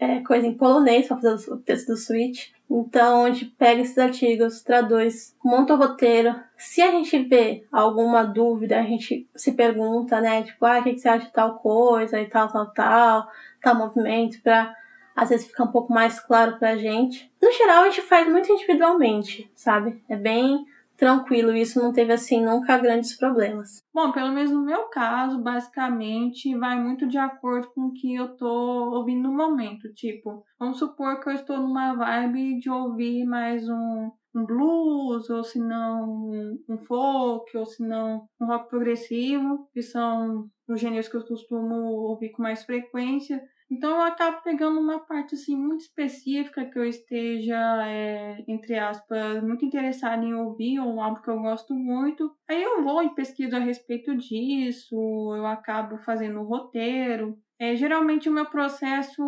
[0.00, 2.48] é, coisa em polonês para fazer o texto do Switch.
[2.70, 6.34] Então a gente pega esses artigos, traduz, monta o roteiro.
[6.56, 10.42] Se a gente vê alguma dúvida, a gente se pergunta, né?
[10.42, 13.28] Tipo, ah, o que você acha de tal coisa e tal, tal, tal,
[13.62, 14.74] tal movimento, para
[15.18, 17.30] às vezes fica um pouco mais claro pra gente.
[17.42, 20.00] No geral, a gente faz muito individualmente, sabe?
[20.08, 20.64] É bem
[20.96, 23.82] tranquilo, isso não teve assim nunca grandes problemas.
[23.92, 28.36] Bom, pelo menos no meu caso, basicamente vai muito de acordo com o que eu
[28.36, 29.92] tô ouvindo no momento.
[29.92, 35.42] Tipo, vamos supor que eu estou numa vibe de ouvir mais um, um blues, ou
[35.42, 41.08] se não um, um folk, ou se não um rock progressivo, que são os gêneros
[41.08, 41.74] que eu costumo
[42.08, 43.40] ouvir com mais frequência.
[43.70, 49.42] Então eu acabo pegando uma parte assim muito específica que eu esteja, é, entre aspas,
[49.42, 52.34] muito interessada em ouvir, ou um álbum que eu gosto muito.
[52.48, 54.96] Aí eu vou e pesquiso a respeito disso,
[55.36, 57.38] eu acabo fazendo o roteiro.
[57.58, 59.22] É, geralmente o meu processo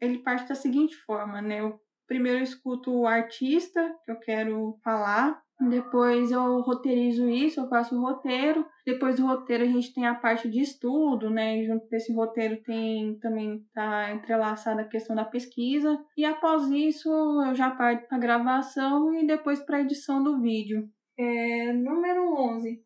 [0.00, 1.60] ele parte da seguinte forma, né?
[1.60, 7.96] Eu primeiro escuto o artista que eu quero falar, depois eu roteirizo isso, eu faço
[7.96, 8.66] o roteiro.
[8.84, 11.58] Depois do roteiro a gente tem a parte de estudo, né?
[11.58, 15.98] E junto com esse roteiro tem também tá entrelaçada a questão da pesquisa.
[16.16, 17.08] E após isso
[17.46, 20.88] eu já parto para gravação e depois para edição do vídeo.
[21.18, 22.82] É, número 11.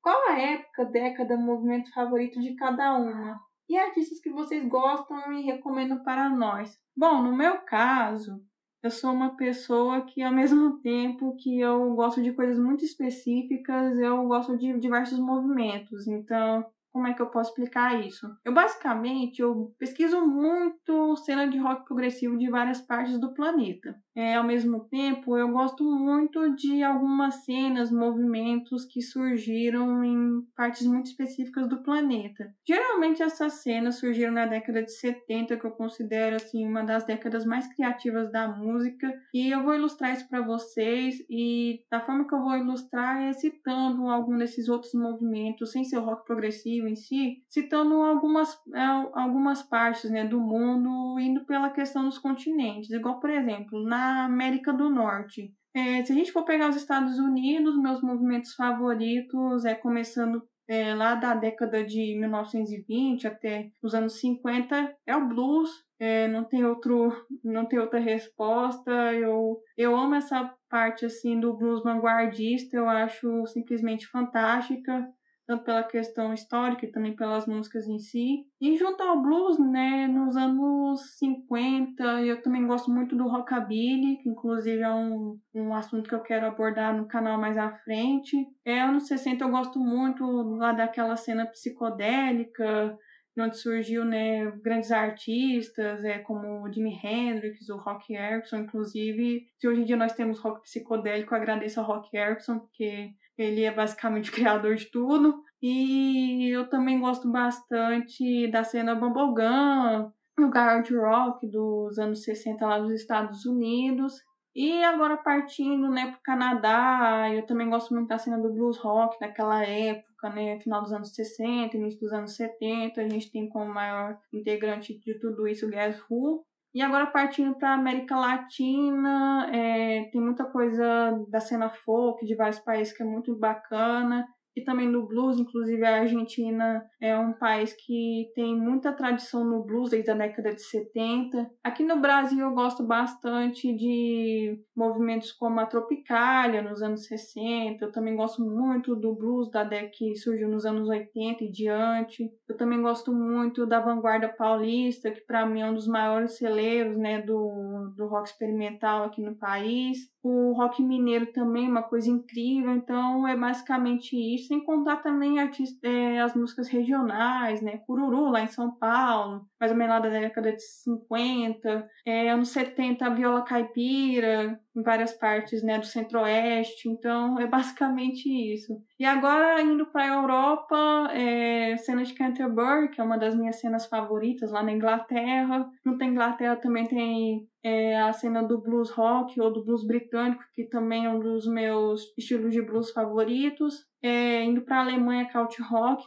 [0.00, 3.38] Qual a época, década, movimento favorito de cada uma?
[3.68, 6.76] E artistas que vocês gostam e recomendam para nós?
[6.96, 8.42] Bom, no meu caso,
[8.82, 13.98] eu sou uma pessoa que, ao mesmo tempo que eu gosto de coisas muito específicas,
[13.98, 16.06] eu gosto de diversos movimentos.
[16.08, 18.26] Então, como é que eu posso explicar isso?
[18.44, 23.96] Eu basicamente eu pesquiso muito cena de rock progressivo de várias partes do planeta.
[24.14, 30.86] É, ao mesmo tempo, eu gosto muito de algumas cenas, movimentos que surgiram em partes
[30.86, 32.54] muito específicas do planeta.
[32.66, 37.46] Geralmente essas cenas surgiram na década de 70, que eu considero assim uma das décadas
[37.46, 42.34] mais criativas da música, e eu vou ilustrar isso para vocês e da forma que
[42.34, 46.96] eu vou ilustrar é citando algum desses outros movimentos, sem ser o rock progressivo em
[46.96, 48.82] si, citando algumas, é,
[49.14, 52.90] algumas partes né, do mundo, indo pela questão dos continentes.
[52.90, 55.54] Igual, por exemplo, na América do Norte.
[55.74, 60.94] É, se a gente for pegar os Estados Unidos, meus movimentos favoritos é começando é,
[60.94, 65.70] lá da década de 1920 até os anos 50 é o blues.
[65.98, 67.12] É, não tem outro,
[67.44, 68.90] não tem outra resposta.
[69.14, 72.76] Eu, eu amo essa parte assim do blues vanguardista.
[72.76, 75.08] Eu acho simplesmente fantástica
[75.52, 78.46] tanto pela questão histórica e também pelas músicas em si.
[78.60, 84.28] E junto ao blues, né, nos anos 50, eu também gosto muito do rockabilly, que
[84.28, 88.36] inclusive é um, um assunto que eu quero abordar no canal mais à frente.
[88.64, 90.24] É, anos 60 eu gosto muito
[90.56, 92.96] lá daquela cena psicodélica,
[93.38, 99.46] onde surgiu né, grandes artistas, é, como o Jimi Hendrix, o Rock Erickson, inclusive.
[99.58, 103.72] Se hoje em dia nós temos rock psicodélico, agradeço ao Rock Erickson, porque ele é
[103.72, 105.42] basicamente o criador de tudo.
[105.60, 112.78] E eu também gosto bastante da cena Bubblegum, o hard rock dos anos 60 lá
[112.78, 114.14] dos Estados Unidos.
[114.54, 119.18] E agora partindo, né, pro Canadá, eu também gosto muito da cena do blues rock
[119.18, 123.00] daquela época, né, final dos anos 60, início dos anos 70.
[123.00, 126.44] A gente tem como maior integrante de tudo isso o Guess Who.
[126.74, 132.58] E agora partindo para América Latina, é, tem muita coisa da cena folk de vários
[132.60, 137.72] países que é muito bacana e também no blues, inclusive a Argentina é um país
[137.72, 141.50] que tem muita tradição no blues desde a década de 70.
[141.62, 147.84] Aqui no Brasil eu gosto bastante de movimentos como a Tropicália nos anos 60.
[147.84, 152.30] Eu também gosto muito do blues da década que surgiu nos anos 80 e diante.
[152.48, 156.96] Eu também gosto muito da vanguarda paulista, que para mim é um dos maiores celeiros,
[156.96, 159.98] né, do, do rock experimental aqui no país.
[160.22, 162.72] O rock mineiro também, uma coisa incrível.
[162.72, 167.78] Então é basicamente isso, sem contar também artista, é, as músicas regionais, né?
[167.86, 172.50] Cururu lá em São Paulo, mais ou menos lá da década de 50, é, anos
[172.50, 176.88] 70, a viola caipira, em várias partes né, do centro-oeste.
[176.88, 178.82] Então é basicamente isso.
[178.98, 183.60] E agora indo para a Europa, é, cena de Canterbury, que é uma das minhas
[183.60, 185.68] cenas favoritas lá na Inglaterra.
[185.84, 190.64] No Inglaterra também tem é, a cena do blues rock ou do blues britânico, que
[190.64, 193.84] também é um dos meus estilos de blues favoritos.
[194.02, 196.02] É, indo para a Alemanha, country rock,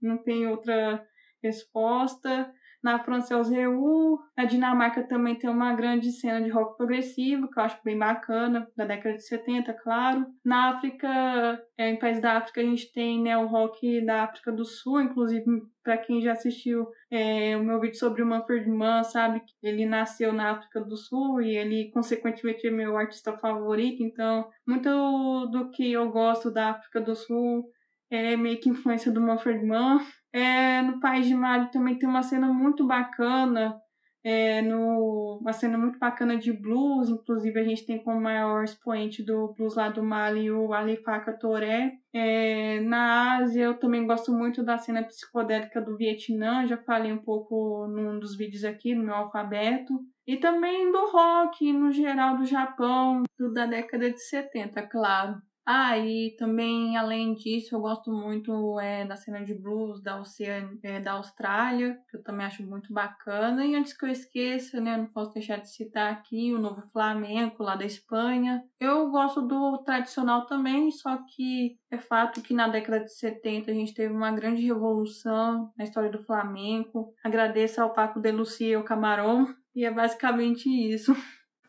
[0.00, 1.04] não tem outra
[1.42, 2.52] resposta.
[2.82, 4.18] Na França é os Reu.
[4.36, 8.66] Na Dinamarca também tem uma grande cena de rock progressivo, que eu acho bem bacana,
[8.76, 10.26] da década de 70, claro.
[10.44, 14.50] Na África, é, em países da África, a gente tem né, o rock da África
[14.50, 15.44] do Sul, inclusive
[15.82, 19.86] para quem já assistiu é, o meu vídeo sobre o Manfred Mann, sabe que ele
[19.86, 24.02] nasceu na África do Sul e ele, consequentemente, é meu artista favorito.
[24.02, 27.70] Então, muito do que eu gosto da África do Sul
[28.10, 30.00] é meio que influência do Manfred Mann.
[30.32, 33.80] É, no País de Mali também tem uma cena muito bacana
[34.22, 39.22] é, no, uma cena muito bacana de blues, inclusive a gente tem como maior expoente
[39.22, 41.94] do blues lá do Mali o Ali Faka Toré.
[42.12, 47.22] É, na Ásia eu também gosto muito da cena psicodélica do Vietnã, já falei um
[47.22, 49.94] pouco num dos vídeos aqui no meu alfabeto.
[50.26, 55.40] E também do rock, no geral, do Japão, do, da década de 70, claro.
[55.72, 60.76] Ah, e também, além disso, eu gosto muito é, da cena de blues da, Ocean,
[60.82, 63.64] é, da Austrália, que eu também acho muito bacana.
[63.64, 67.62] E antes que eu esqueça, né, não posso deixar de citar aqui o Novo Flamengo,
[67.62, 68.64] lá da Espanha.
[68.80, 73.74] Eu gosto do tradicional também, só que é fato que na década de 70 a
[73.74, 77.14] gente teve uma grande revolução na história do Flamengo.
[77.22, 81.14] Agradeço ao Paco de Lucia e ao Camarão, e é basicamente isso.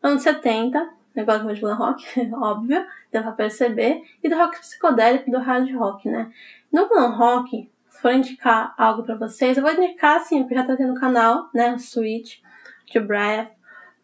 [0.02, 5.38] Anos 70, negócio de glam rock, óbvio, deu pra perceber, e do rock psicodélico, do
[5.38, 6.30] hard rock, né?
[6.72, 10.64] No glam rock, se for indicar algo para vocês, eu vou indicar, assim, porque já
[10.64, 12.38] tá tendo no canal, né, o Switch,
[12.86, 13.52] de Breath,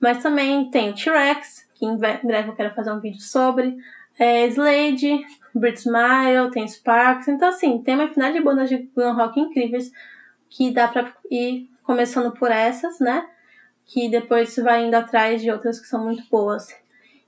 [0.01, 3.77] mas também tem o T-Rex, que em breve eu quero fazer um vídeo sobre,
[4.18, 9.14] é, Slade, Brit Smile, tem Sparks, então assim, tem uma infinidade de bandas de glam
[9.14, 9.92] rock incríveis
[10.49, 13.27] que dá pra ir começando por essas, né?
[13.85, 16.68] Que depois vai indo atrás de outras que são muito boas.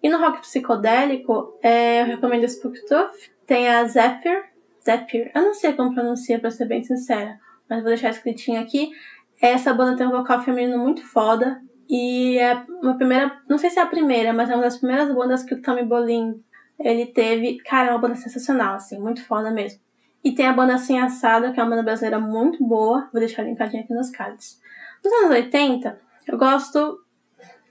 [0.02, 3.30] E no rock psicodélico, é, eu recomendo Spooktooth.
[3.46, 4.44] Tem a Zephyr.
[4.84, 5.30] Zephyr.
[5.34, 7.38] Eu não sei como pronuncia, pra ser bem sincera.
[7.68, 8.90] Mas vou deixar escritinho aqui.
[9.40, 11.60] Essa banda tem um vocal feminino muito foda.
[11.88, 13.40] E é uma primeira...
[13.48, 15.84] Não sei se é a primeira, mas é uma das primeiras bandas que o Tommy
[15.84, 16.42] Bolin
[16.78, 17.58] ele teve.
[17.58, 18.98] Cara, é uma banda sensacional, assim.
[18.98, 19.80] Muito foda mesmo.
[20.22, 23.08] E tem a banda Assim Assada, que é uma banda brasileira muito boa.
[23.12, 24.60] Vou deixar linkadinho aqui nos cards.
[25.02, 27.02] Nos anos 80, eu gosto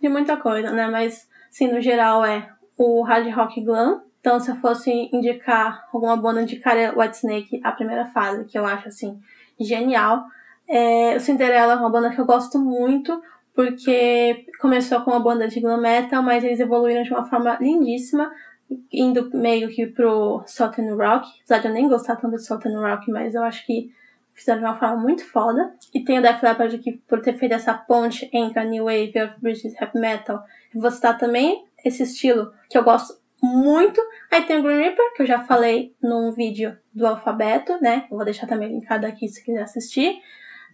[0.01, 0.87] de muita coisa, né?
[0.87, 4.01] Mas Sim, no geral é o hard rock glam.
[4.19, 8.87] Então, se eu fosse indicar alguma banda, indicaria Whitesnake, a primeira fase, que eu acho,
[8.89, 9.19] assim,
[9.59, 10.23] genial.
[10.67, 13.21] É, o Cinderella é uma banda que eu gosto muito,
[13.55, 18.31] porque começou com uma banda de glam metal, mas eles evoluíram de uma forma lindíssima,
[18.91, 21.27] indo meio que pro Southern Rock.
[21.39, 23.91] Apesar de eu nem gostar tanto de Southern Rock, mas eu acho que
[24.39, 25.73] fizeram de uma forma muito foda.
[25.93, 29.11] E tem o Def Leppard que, por ter feito essa ponte entre a New Wave
[29.13, 30.41] e o British Heavy Metal,
[30.73, 34.01] vou citar também esse estilo que eu gosto muito.
[34.31, 38.05] Aí tem o Green Reaper, que eu já falei num vídeo do alfabeto, né?
[38.09, 40.21] Eu vou deixar também linkado aqui se quiser assistir.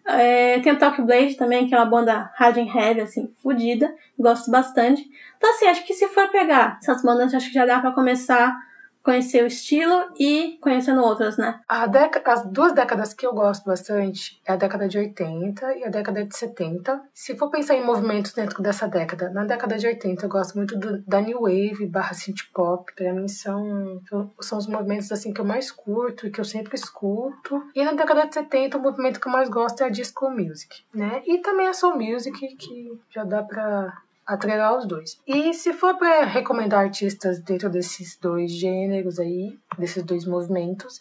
[0.08, 3.94] É, tem o Talk Blade também, que é uma banda hard and heavy, assim, fodida.
[4.18, 5.04] Gosto bastante.
[5.38, 8.56] Então, assim, acho que se for pegar essas bandas, acho que já dá pra começar
[9.06, 11.62] conhecer o estilo e conhecendo outras, né?
[11.92, 15.90] Década, as duas décadas que eu gosto bastante é a década de 80 e a
[15.90, 17.00] década de 70.
[17.14, 20.78] Se for pensar em movimentos dentro dessa década, na década de 80 eu gosto muito
[20.78, 22.92] do, da New Wave barra synth pop.
[22.96, 24.02] Pra mim são,
[24.42, 27.62] são os movimentos assim que eu mais curto e que eu sempre escuto.
[27.76, 30.84] E na década de 70 o movimento que eu mais gosto é a disco music,
[30.92, 31.22] né?
[31.28, 35.20] E também a soul music, que já dá pra atrelar os dois.
[35.28, 41.00] E se for para recomendar artistas dentro desses dois gêneros aí, desses dois movimentos,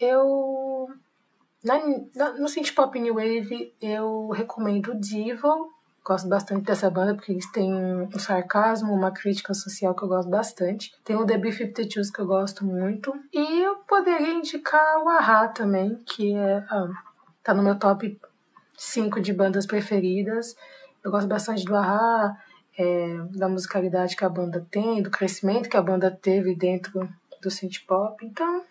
[0.00, 0.88] eu
[1.62, 1.74] na,
[2.16, 5.70] na, no synth pop new wave eu recomendo Devil.
[6.04, 10.28] Gosto bastante dessa banda porque eles têm um sarcasmo, uma crítica social que eu gosto
[10.28, 10.92] bastante.
[11.04, 13.14] Tem o The B-52s que eu gosto muito.
[13.32, 16.88] E eu poderia indicar o Aha também, que é, ah,
[17.44, 18.20] tá no meu top
[18.76, 20.56] 5 de bandas preferidas.
[21.04, 22.36] Eu gosto bastante do Aha
[22.78, 27.08] é, da musicalidade que a banda tem, do crescimento que a banda teve dentro
[27.42, 28.24] do synth pop.
[28.24, 28.64] Então,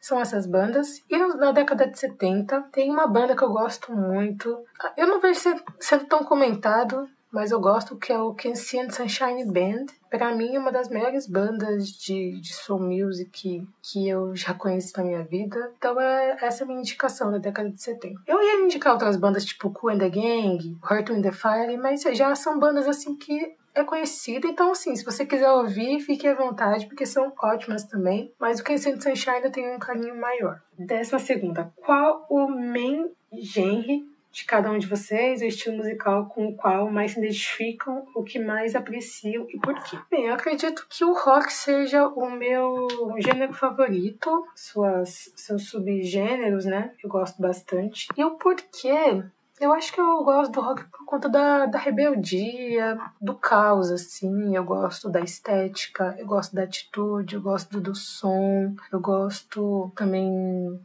[0.00, 1.02] são essas bandas.
[1.10, 4.64] E na década de 70 tem uma banda que eu gosto muito.
[4.96, 5.40] Eu não vejo
[5.80, 9.86] sendo tão comentado, mas eu gosto que é o Kensington Sunshine Band.
[10.10, 14.96] Para mim é uma das melhores bandas de, de soul music que eu já conheci
[14.96, 15.72] na minha vida.
[15.76, 18.22] Então é essa é a minha indicação da década de 70.
[18.26, 22.02] Eu ia indicar outras bandas tipo Cool and the Gang, Heart in the Fire, mas
[22.02, 26.34] já são bandas assim que é conhecida, então assim, se você quiser ouvir, fique à
[26.34, 28.32] vontade, porque são ótimas também.
[28.40, 30.62] Mas o Kensington Sunshine tem um carinho maior.
[30.78, 36.48] Décima segunda, qual o main genre de cada um de vocês, o estilo musical com
[36.48, 39.96] o qual mais se identificam, o que mais apreciam e por quê.
[40.10, 46.92] Bem, eu acredito que o rock seja o meu gênero favorito, suas, seus subgêneros, né?
[47.02, 48.08] Eu gosto bastante.
[48.14, 49.24] E o porquê
[49.58, 54.54] eu acho que eu gosto do rock por conta da, da rebeldia, do caos, assim.
[54.54, 60.28] Eu gosto da estética, eu gosto da atitude, eu gosto do, som, eu gosto também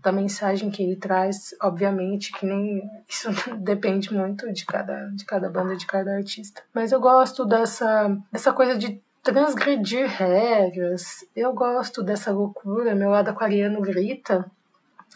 [0.01, 1.55] da mensagem que ele traz.
[1.61, 6.63] Obviamente que nem isso depende muito de cada, de cada banda, de cada artista.
[6.73, 11.25] Mas eu gosto dessa, dessa coisa de transgredir regras.
[11.35, 12.95] Eu gosto dessa loucura.
[12.95, 14.49] Meu lado aquariano grita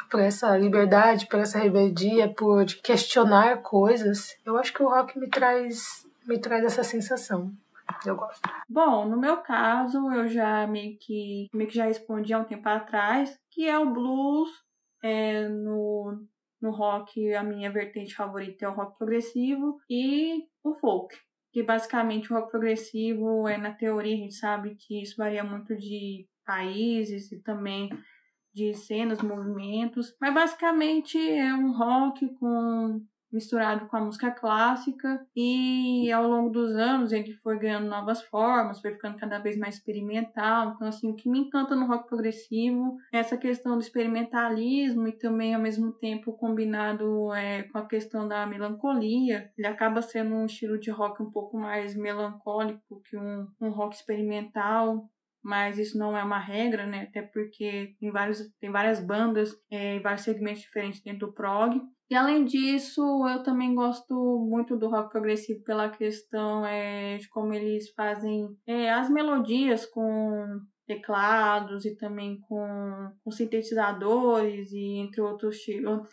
[0.09, 5.29] por essa liberdade, por essa rebeldia, por questionar coisas, eu acho que o rock me
[5.29, 7.51] traz me traz essa sensação.
[8.05, 8.41] Eu gosto.
[8.67, 12.67] Bom, no meu caso, eu já meio que meio que já respondi há um tempo
[12.67, 14.49] atrás, que é o blues,
[15.03, 16.25] é, no
[16.61, 21.15] no rock, a minha vertente favorita é o rock progressivo e o folk.
[21.53, 25.75] Que basicamente o rock progressivo é na teoria, a gente sabe que isso varia muito
[25.75, 27.89] de países e também
[28.55, 33.01] de cenas, movimentos, mas basicamente é um rock com
[33.35, 38.79] misturado com a música clássica e ao longo dos anos ele foi ganhando novas formas,
[38.79, 40.71] foi ficando cada vez mais experimental.
[40.73, 45.11] Então, assim, o que me encanta no rock progressivo é essa questão do experimentalismo e
[45.11, 49.51] também ao mesmo tempo combinado é, com a questão da melancolia.
[49.57, 53.95] Ele acaba sendo um estilo de rock um pouco mais melancólico que um, um rock
[53.95, 55.09] experimental,
[55.45, 57.03] mas isso não é uma regra, né?
[57.03, 61.79] Até porque tem, vários, tem várias bandas é, vários segmentos diferentes dentro do prog.
[62.09, 64.13] E além disso, eu também gosto
[64.49, 70.61] muito do rock progressivo pela questão é, de como eles fazem é, as melodias com
[70.87, 75.57] teclados e também com, com sintetizadores e entre outros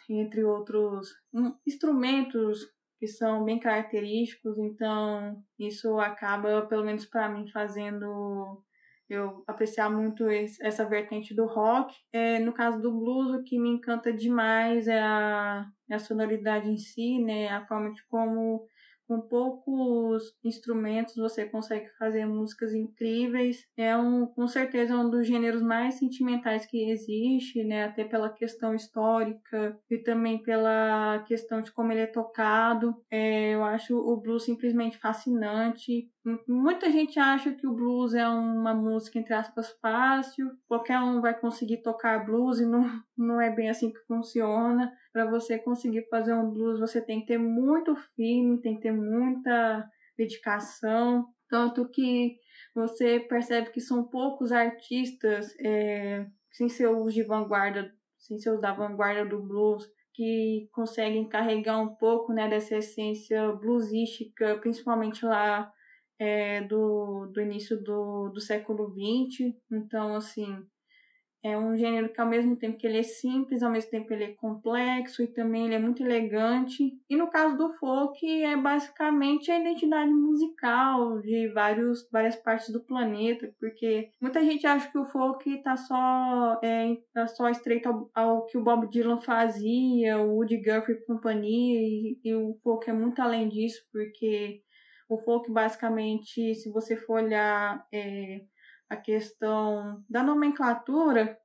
[0.09, 2.61] entre outros um, instrumentos
[2.99, 8.63] que são bem característicos então isso acaba pelo menos para mim fazendo
[9.15, 11.95] eu apreciar muito esse, essa vertente do rock.
[12.13, 16.69] É, no caso do blues, o que me encanta demais é a, é a sonoridade
[16.69, 17.49] em si, né?
[17.49, 18.67] A forma de como
[19.13, 23.67] com poucos instrumentos você consegue fazer músicas incríveis.
[23.77, 27.85] É um, com certeza um dos gêneros mais sentimentais que existe, né?
[27.85, 32.97] Até pela questão histórica e também pela questão de como ele é tocado.
[33.11, 36.11] É, eu acho o blues simplesmente fascinante.
[36.47, 41.39] Muita gente acha que o blues é uma música, entre aspas, fácil, qualquer um vai
[41.39, 42.85] conseguir tocar blues e não,
[43.19, 44.93] não é bem assim que funciona.
[45.13, 48.93] Para você conseguir fazer um blues, você tem que ter muito firme, tem que ter
[48.93, 51.27] muita dedicação.
[51.49, 52.37] Tanto que
[52.73, 58.61] você percebe que são poucos artistas, é, sem ser os de vanguarda, sem ser os
[58.61, 65.73] da vanguarda do blues, que conseguem carregar um pouco né, dessa essência bluesística, principalmente lá
[66.19, 69.55] é, do, do início do, do século XX.
[69.71, 70.65] Então, assim,
[71.45, 74.25] é um gênero que ao mesmo tempo que ele é simples, ao mesmo tempo ele
[74.25, 76.93] é complexo e também ele é muito elegante.
[77.11, 82.85] E no caso do folk é basicamente a identidade musical de vários, várias partes do
[82.85, 88.11] planeta, porque muita gente acha que o folk está só é, tá só estreito ao,
[88.15, 92.89] ao, que o Bob Dylan fazia, o Woody Guthrie e companhia, e, e o folk
[92.89, 94.63] é muito além disso, porque
[95.13, 98.43] o folk, basicamente, se você for olhar é,
[98.89, 101.39] a questão da nomenclatura,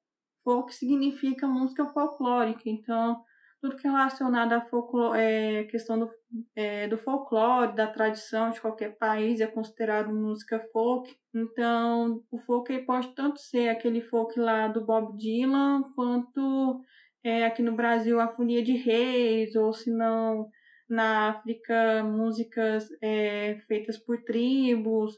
[0.43, 2.63] folk significa música folclórica.
[2.65, 3.21] Então,
[3.59, 6.09] tudo que é relacionado à é, questão do,
[6.55, 11.13] é, do folclore, da tradição de qualquer país é considerado música folk.
[11.33, 16.81] Então, o folk pode tanto ser aquele folk lá do Bob Dylan, quanto
[17.23, 20.49] é, aqui no Brasil a Folia de Reis, ou se não
[20.89, 25.17] na África músicas é, feitas por tribos.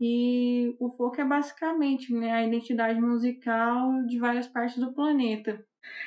[0.00, 5.64] E o folk é basicamente né, a identidade musical de várias partes do planeta.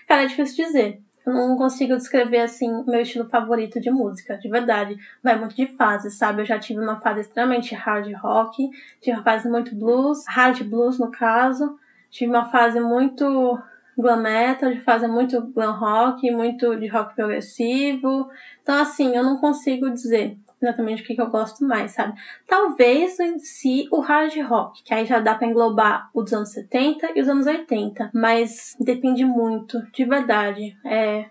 [0.08, 1.02] Cara, é difícil dizer.
[1.26, 4.96] Eu não consigo descrever assim meu estilo favorito de música, de verdade.
[5.24, 6.42] Vai muito de fase, sabe?
[6.42, 8.70] Eu já tive uma fase extremamente hard rock,
[9.02, 11.80] tive uma fase muito blues, hard blues no caso.
[12.12, 13.58] Tive uma fase muito
[13.98, 18.30] glam metal, de fazer muito glam rock, muito de rock progressivo.
[18.62, 22.20] Então, assim, eu não consigo dizer exatamente o que, que eu gosto mais, sabe?
[22.48, 27.12] Talvez em si o hard rock, que aí já dá para englobar os anos 70
[27.16, 30.78] e os anos 80, mas depende muito, de verdade.
[30.84, 31.26] É,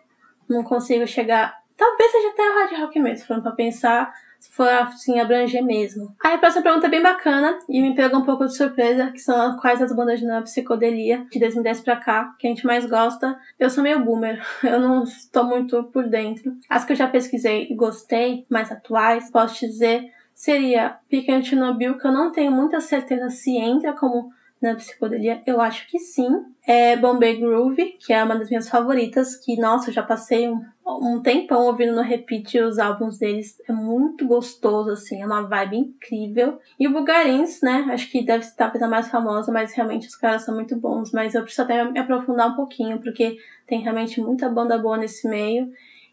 [0.48, 1.54] não consigo chegar.
[1.76, 4.12] Talvez seja até o hard rock mesmo, falando pra pensar
[4.44, 6.14] se for assim abranger mesmo.
[6.22, 9.18] Aí a próxima pergunta é bem bacana e me pegou um pouco de surpresa, que
[9.18, 13.38] são quais as bandas de psicodelia de 2010 pra cá que a gente mais gosta.
[13.58, 16.54] Eu sou meio boomer, eu não estou muito por dentro.
[16.68, 22.06] As que eu já pesquisei e gostei, mais atuais, posso dizer, seria Pequeno Chernobyl, que
[22.06, 24.30] eu não tenho muita certeza se entra como
[24.60, 25.42] na psicodelia?
[25.46, 26.28] Eu acho que sim.
[26.66, 30.62] É Bombay Groove, que é uma das minhas favoritas, que, nossa, eu já passei um,
[30.86, 33.60] um tempão ouvindo no repeat os álbuns deles.
[33.68, 36.58] É muito gostoso, assim, é uma vibe incrível.
[36.78, 37.86] E o Bugarins, né?
[37.90, 41.12] Acho que deve talvez a mais famosa, mas realmente os caras são muito bons.
[41.12, 45.28] Mas eu preciso até me aprofundar um pouquinho, porque tem realmente muita banda boa nesse
[45.28, 45.72] meio.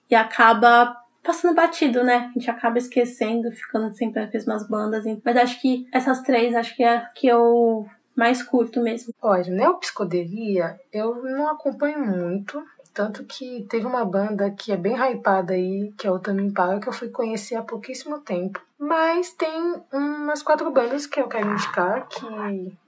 [0.09, 2.29] E acaba passando batido, né?
[2.29, 5.03] A gente acaba esquecendo, ficando sempre as mesmas bandas.
[5.23, 9.13] Mas acho que essas três, acho que é que eu mais curto mesmo.
[9.21, 12.63] Olha, neopsicodelia eu não acompanho muito.
[12.93, 16.79] Tanto que teve uma banda que é bem hypada aí, que é o Tame Impala,
[16.79, 18.61] que eu fui conhecer há pouquíssimo tempo.
[18.77, 22.25] Mas tem umas quatro bandas que eu quero indicar, que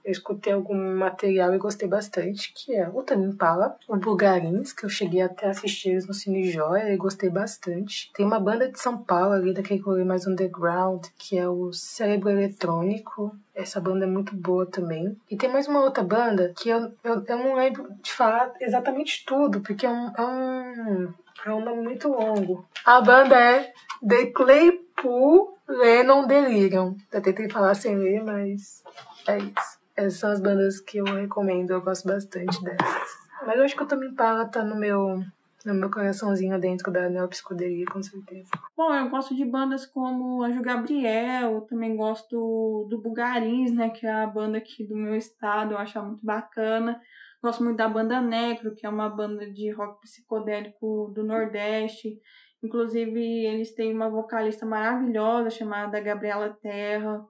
[0.04, 4.84] eu escutei algum material e gostei bastante, que é o Tame Impala, o Bulgarins, que
[4.84, 8.10] eu cheguei até a assistir eles no Cine Joia e gostei bastante.
[8.12, 12.28] Tem uma banda de São Paulo ali, daquele rolê mais underground, que é o Cérebro
[12.28, 13.34] Eletrônico.
[13.54, 15.16] Essa banda é muito boa também.
[15.30, 19.24] E tem mais uma outra banda que eu, eu, eu não lembro de falar exatamente
[19.24, 21.14] tudo, porque é um, é um,
[21.46, 22.66] é um nome muito longo.
[22.84, 23.72] A banda é
[24.06, 26.96] The Claypool Lennon Delirium.
[27.12, 28.82] Eu tentei falar sem ler, mas
[29.26, 29.78] é isso.
[29.96, 33.24] Essas são as bandas que eu recomendo, eu gosto bastante dessas.
[33.46, 35.22] Mas eu acho que o Tame Impala tá no meu,
[35.64, 38.50] no meu coraçãozinho dentro da Neopsicodelia, com certeza.
[38.76, 44.12] Bom, eu gosto de bandas como Anjo Gabriel, também gosto do Bugarins, né, que é
[44.12, 47.00] a banda aqui do meu estado, eu acho muito bacana.
[47.42, 52.18] Gosto muito da banda Necro, que é uma banda de rock psicodélico do Nordeste.
[52.62, 57.22] Inclusive, eles têm uma vocalista maravilhosa chamada Gabriela Terra.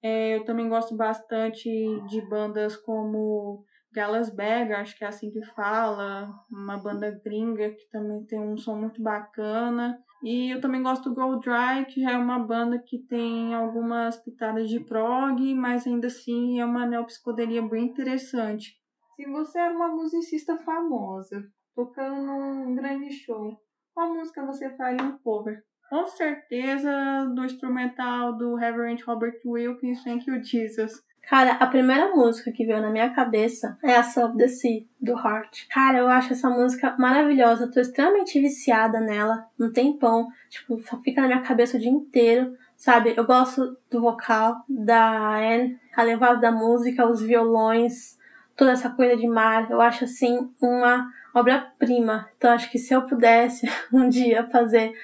[0.00, 1.68] É, eu também gosto bastante
[2.08, 3.64] de bandas como
[3.98, 8.56] Gallas Berger, acho que é assim que fala, uma banda gringa que também tem um
[8.56, 10.00] som muito bacana.
[10.22, 14.16] E eu também gosto do Gold Dry, que já é uma banda que tem algumas
[14.16, 18.76] pitadas de prog, mas ainda assim é uma neopsicodelia bem interessante.
[19.16, 21.42] Se você é uma musicista famosa,
[21.74, 23.60] tocando num grande show,
[23.92, 25.60] qual música você faria um cover?
[25.90, 30.92] Com certeza do instrumental do Reverend Robert Wilkins, Thank You Jesus.
[31.28, 35.12] Cara, a primeira música que veio na minha cabeça é a of the Sea, do
[35.12, 35.68] Heart.
[35.68, 37.64] Cara, eu acho essa música maravilhosa.
[37.64, 40.28] Eu tô extremamente viciada nela, um tempão.
[40.48, 43.12] Tipo, só fica na minha cabeça o dia inteiro, sabe?
[43.14, 48.18] Eu gosto do vocal da Anne, a levada da música, os violões,
[48.56, 49.70] toda essa coisa de mar.
[49.70, 52.26] Eu acho, assim, uma obra-prima.
[52.38, 54.94] Então, acho que se eu pudesse um dia fazer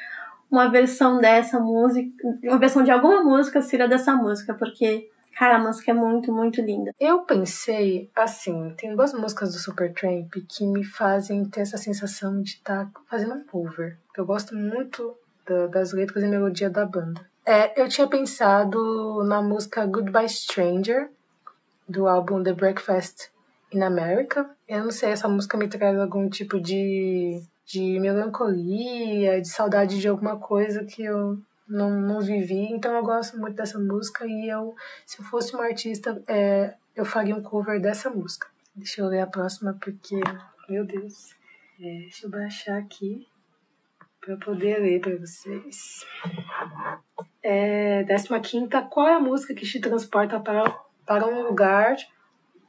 [0.50, 2.10] uma versão dessa música,
[2.44, 6.60] uma versão de alguma música, seria dessa música, porque Cara, a música é muito, muito
[6.60, 6.92] linda.
[6.98, 12.50] Eu pensei, assim, tem duas músicas do Supertramp que me fazem ter essa sensação de
[12.50, 13.98] estar tá fazendo um cover.
[14.16, 17.20] Eu gosto muito da, das letras e melodia da banda.
[17.44, 21.10] É, eu tinha pensado na música Goodbye Stranger,
[21.88, 23.30] do álbum The Breakfast
[23.72, 24.48] in America.
[24.68, 30.08] Eu não sei, essa música me traz algum tipo de, de melancolia, de saudade de
[30.08, 34.74] alguma coisa que eu não, não vivi, então eu gosto muito dessa música e eu,
[35.06, 38.48] se eu fosse uma artista, é, eu faria um cover dessa música.
[38.74, 40.20] Deixa eu ler a próxima porque,
[40.68, 41.34] meu Deus,
[41.80, 43.26] é, deixa eu baixar aqui
[44.20, 46.06] para poder ler para vocês.
[47.42, 50.70] É, décima quinta, qual é a música que te transporta para,
[51.06, 51.96] para um lugar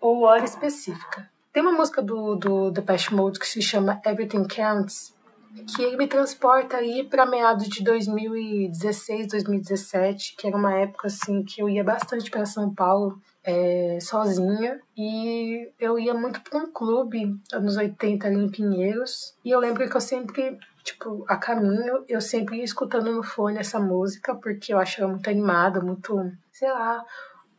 [0.02, 1.30] ou hora específica?
[1.54, 5.15] Tem uma música do, do Depeche Mode que se chama Everything Counts,
[5.64, 11.44] que ele me transporta aí para meados de 2016, 2017, que era uma época assim
[11.44, 14.80] que eu ia bastante para São Paulo é, sozinha.
[14.98, 19.36] E eu ia muito para um clube anos 80 ali em Pinheiros.
[19.44, 23.58] E eu lembro que eu sempre tipo a caminho eu sempre ia escutando no fone
[23.58, 27.04] essa música porque eu achava muito animada, muito sei lá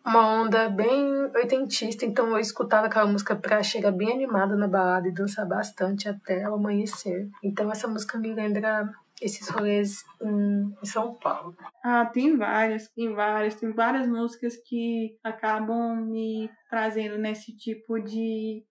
[0.07, 1.05] uma onda bem
[1.35, 6.09] oitentista, então eu escutava aquela música pra chegar bem animada na balada e dançar bastante
[6.09, 7.29] até o amanhecer.
[7.43, 8.89] Então essa música me lembra
[9.21, 11.57] esses rolês em, São Paulo.
[11.83, 18.65] Ah, tem várias, tem várias, tem várias músicas que acabam me trazendo nesse tipo de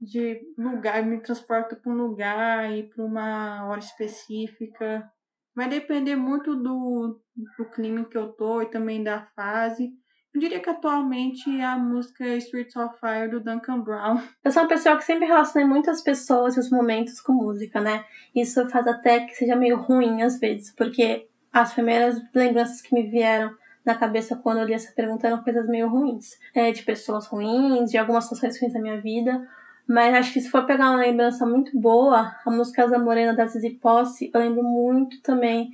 [0.00, 5.10] de lugar, me transporta para um lugar e para uma hora específica.
[5.56, 7.22] Vai depender muito do,
[7.56, 9.94] do clima que eu tô e também da fase.
[10.34, 14.20] Eu diria que atualmente é a música Streets of Fire do Duncan Brown.
[14.42, 18.04] Eu sou uma pessoa que sempre relaciona muitas pessoas e os momentos com música, né?
[18.34, 23.04] Isso faz até que seja meio ruim às vezes, porque as primeiras lembranças que me
[23.04, 23.54] vieram
[23.84, 26.30] na cabeça quando eu li essa pergunta eram coisas meio ruins.
[26.52, 29.40] É, de pessoas ruins, de algumas situações ruins da minha vida.
[29.86, 33.46] Mas acho que se for pegar uma lembrança muito boa, a música Asa Morena da
[33.46, 35.70] Zizi Posse, eu lembro muito também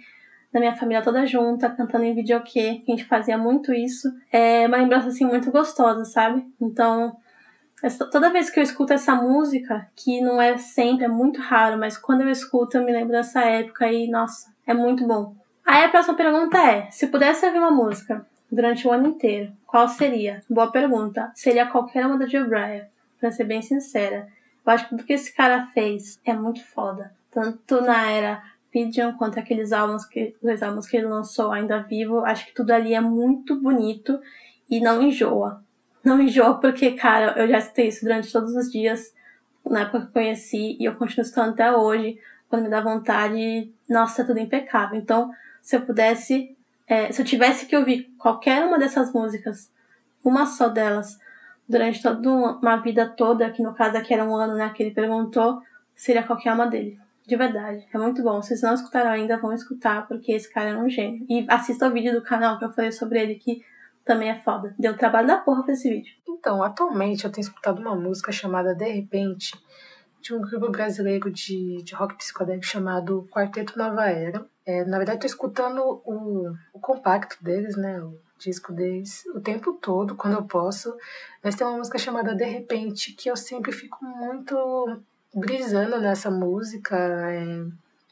[0.52, 4.12] da minha família toda junta, cantando em videokê, que a gente fazia muito isso.
[4.32, 6.44] É uma lembrança, assim, muito gostosa, sabe?
[6.60, 7.16] Então,
[8.10, 11.96] toda vez que eu escuto essa música, que não é sempre, é muito raro, mas
[11.96, 15.34] quando eu escuto, eu me lembro dessa época e, nossa, é muito bom.
[15.64, 19.88] Aí a próxima pergunta é: se pudesse ouvir uma música durante o ano inteiro, qual
[19.88, 20.42] seria?
[20.50, 21.30] Boa pergunta.
[21.34, 22.86] Seria qualquer uma da Jill Bryan,
[23.20, 24.26] pra ser bem sincera.
[24.66, 27.12] Eu acho que o que esse cara fez é muito foda.
[27.30, 32.24] Tanto na era Pigeon quanto aqueles álbuns que, os álbuns que ele lançou ainda vivo.
[32.24, 34.20] Acho que tudo ali é muito bonito
[34.68, 35.62] e não enjoa.
[36.04, 39.14] Não enjoa porque, cara, eu já citei isso durante todos os dias.
[39.64, 42.18] na época que eu conheci e eu continuo escutando até hoje,
[42.48, 44.98] quando me dá vontade, nossa, é tudo impecável.
[44.98, 45.30] Então,
[45.62, 46.56] se eu pudesse,
[46.86, 49.70] é, se eu tivesse que ouvir qualquer uma dessas músicas,
[50.24, 51.18] uma só delas,
[51.68, 54.90] durante toda uma vida toda, que no caso aqui era um ano, né, que ele
[54.90, 55.62] perguntou,
[55.94, 56.98] seria qualquer uma dele.
[57.30, 58.42] De verdade, é muito bom.
[58.42, 61.24] Se vocês não escutaram ainda, vão escutar, porque esse cara é um gênio.
[61.28, 63.64] E assista o vídeo do canal que eu falei sobre ele, que
[64.04, 64.74] também é foda.
[64.76, 66.12] Deu trabalho da porra pra esse vídeo.
[66.28, 69.52] Então, atualmente eu tenho escutado uma música chamada De Repente,
[70.20, 74.44] de um grupo brasileiro de, de rock psicodélico chamado Quarteto Nova Era.
[74.66, 78.02] É, na verdade, estou escutando o, o compacto deles, né?
[78.02, 80.92] O disco deles, o tempo todo, quando eu posso.
[81.44, 85.00] Mas tem uma música chamada De Repente, que eu sempre fico muito
[85.34, 87.66] brisando nessa música, é,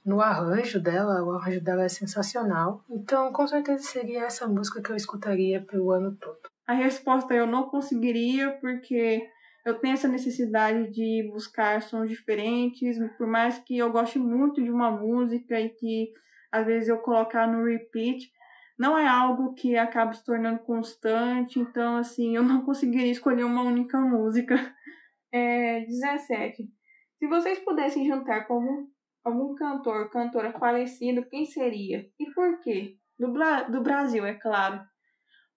[0.04, 2.82] no arranjo dela, o arranjo dela é sensacional.
[2.88, 6.38] Então, com certeza seria essa música que eu escutaria pelo ano todo.
[6.66, 9.26] A resposta eu não conseguiria, porque
[9.64, 14.70] eu tenho essa necessidade de buscar sons diferentes, por mais que eu goste muito de
[14.70, 16.10] uma música e que
[16.50, 18.30] às vezes eu colocar no repeat,
[18.78, 23.62] não é algo que acaba se tornando constante, então assim, eu não conseguiria escolher uma
[23.62, 24.56] única música.
[25.30, 26.77] É, 17.
[27.18, 28.86] Se vocês pudessem juntar com algum,
[29.24, 32.06] algum cantor, cantora falecido, quem seria?
[32.18, 32.96] E por quê?
[33.18, 33.32] Do,
[33.70, 34.80] do Brasil, é claro.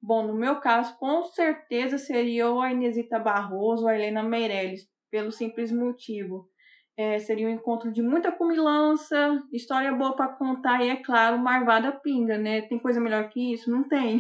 [0.02, 4.90] Bom, no meu caso, com certeza seria ou a Inesita Barroso ou a Helena Meirelles,
[5.12, 6.50] pelo simples motivo.
[6.98, 11.92] É, seria um encontro de muita cumilança, história boa para contar e, é claro, marvada
[11.92, 12.62] pinga, né?
[12.62, 13.70] Tem coisa melhor que isso?
[13.70, 14.20] Não tem.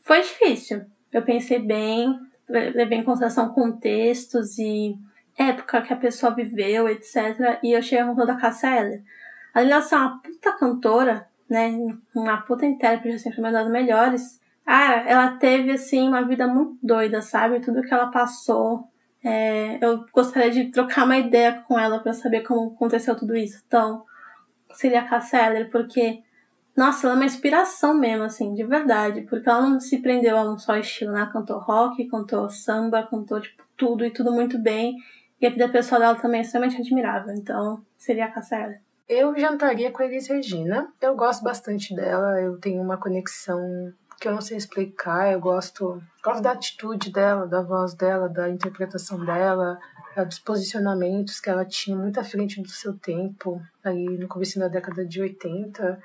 [0.00, 0.82] Foi difícil.
[1.10, 2.14] Eu pensei bem,
[2.48, 4.94] levei em consideração contextos e
[5.36, 7.58] época que a pessoa viveu, etc.
[7.62, 9.02] E eu cheguei à conclusão da Eller.
[9.54, 11.70] Além dela ser uma puta cantora, né?
[12.14, 14.40] Uma puta intérprete, sempre uma das melhores.
[14.64, 17.60] Ah, ela teve, assim, uma vida muito doida, sabe?
[17.60, 18.88] Tudo que ela passou.
[19.24, 23.62] É, eu gostaria de trocar uma ideia com ela para saber como aconteceu tudo isso.
[23.66, 24.04] Então,
[24.72, 26.22] seria a Eller, porque
[26.74, 29.22] nossa, ela é uma inspiração mesmo, assim, de verdade.
[29.22, 31.28] Porque ela não se prendeu a um só estilo, né?
[31.30, 34.96] Cantou rock, cantou samba, cantou, tipo, tudo e tudo muito bem.
[35.42, 37.34] E a vida pessoal dela também é extremamente admirável.
[37.34, 40.92] Então, seria a Cassia Eu jantaria com a Elis Regina.
[41.00, 42.40] Eu gosto bastante dela.
[42.40, 45.32] Eu tenho uma conexão que eu não sei explicar.
[45.32, 49.80] Eu gosto, gosto da atitude dela, da voz dela, da interpretação dela,
[50.24, 54.68] dos posicionamentos que ela tinha muito à frente do seu tempo, aí no começo da
[54.68, 56.00] década de 80,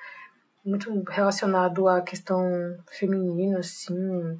[0.65, 2.41] muito relacionado à questão
[2.89, 4.39] feminina, assim,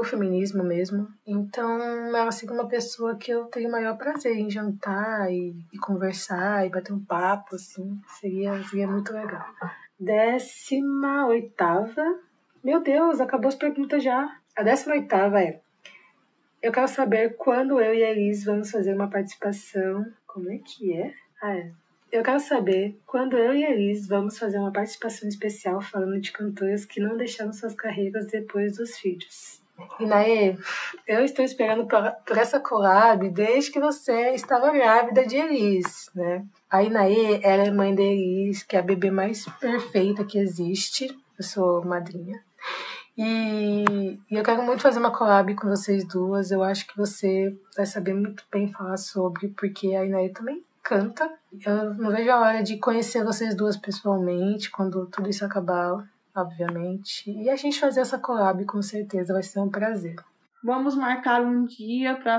[0.00, 1.08] do feminismo mesmo.
[1.26, 1.78] Então,
[2.16, 6.70] ela seria uma pessoa que eu tenho maior prazer em jantar e, e conversar e
[6.70, 8.00] bater um papo, assim.
[8.18, 9.44] Seria, seria muito legal.
[9.98, 12.02] Décima oitava.
[12.64, 14.26] Meu Deus, acabou as perguntas já.
[14.56, 15.60] A décima oitava é.
[16.62, 20.06] Eu quero saber quando eu e a Elis vamos fazer uma participação.
[20.26, 21.12] Como é que é?
[21.42, 21.72] Ah, é.
[22.10, 26.32] Eu quero saber quando eu e a Elis vamos fazer uma participação especial falando de
[26.32, 29.59] cantoras que não deixaram suas carreiras depois dos filhos.
[29.98, 30.56] Inaê,
[31.06, 36.44] eu estou esperando por, por, essa collab desde que você estava grávida de Elis, né?
[36.70, 41.16] A Inaê, ela é mãe de Elis, que é a bebê mais perfeita que existe.
[41.38, 42.42] Eu sou madrinha.
[43.16, 46.50] E, e, eu quero muito fazer uma collab com vocês duas.
[46.50, 51.30] Eu acho que você vai saber muito bem falar sobre, porque a Inaê também canta.
[51.64, 57.30] Eu não vejo a hora de conhecer vocês duas pessoalmente quando tudo isso acabar obviamente.
[57.30, 60.16] E a gente fazer essa collab com certeza vai ser um prazer.
[60.62, 62.38] Vamos marcar um dia para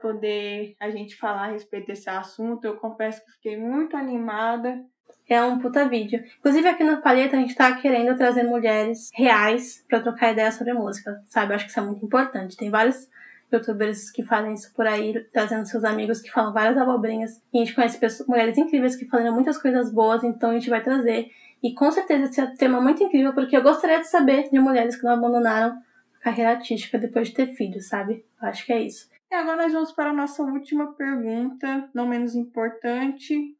[0.00, 2.64] poder a gente falar a respeito desse assunto.
[2.64, 4.82] Eu confesso que fiquei muito animada.
[5.28, 6.24] É um puta vídeo.
[6.38, 10.72] Inclusive aqui na paleta a gente tá querendo trazer mulheres reais para trocar ideia sobre
[10.72, 11.52] música, sabe?
[11.52, 12.56] Eu acho que isso é muito importante.
[12.56, 13.06] Tem vários
[13.52, 17.42] youtubers que fazem isso por aí, trazendo seus amigos que falam várias abobrinhas.
[17.52, 20.70] E a gente conhece pessoas, mulheres incríveis que falam muitas coisas boas, então a gente
[20.70, 21.30] vai trazer.
[21.62, 24.60] E com certeza esse é um tema muito incrível, porque eu gostaria de saber de
[24.60, 25.76] mulheres que não abandonaram
[26.20, 28.24] a carreira artística depois de ter filhos, sabe?
[28.40, 29.08] Eu acho que é isso.
[29.30, 33.56] E agora nós vamos para a nossa última pergunta, não menos importante.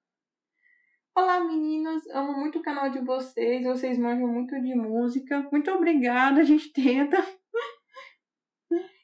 [1.14, 5.46] Olá meninas, amo muito o canal de vocês, vocês manjam muito de música.
[5.50, 7.22] Muito obrigada, a gente tenta.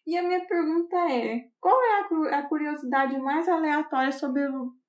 [0.07, 4.43] E a minha pergunta é: qual é a curiosidade mais aleatória sobre,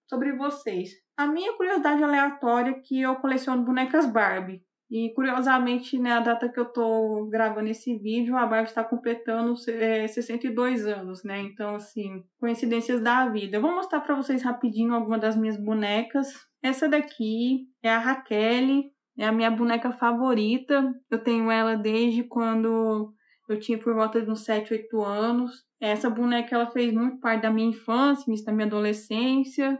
[0.07, 0.89] sobre vocês?
[1.17, 4.63] A minha curiosidade aleatória é que eu coleciono bonecas Barbie.
[4.89, 9.55] E curiosamente, né, a data que eu tô gravando esse vídeo, a Barbie está completando
[9.67, 11.39] é, 62 anos, né?
[11.41, 13.57] Então, assim, coincidências da vida.
[13.57, 16.33] Eu vou mostrar para vocês rapidinho algumas das minhas bonecas.
[16.61, 18.83] Essa daqui é a Raquel,
[19.17, 20.93] é a minha boneca favorita.
[21.09, 23.11] Eu tenho ela desde quando
[23.47, 25.63] Eu tinha por volta de uns 7, 8 anos.
[25.79, 29.77] Essa boneca ela fez muito parte da minha infância, da minha adolescência.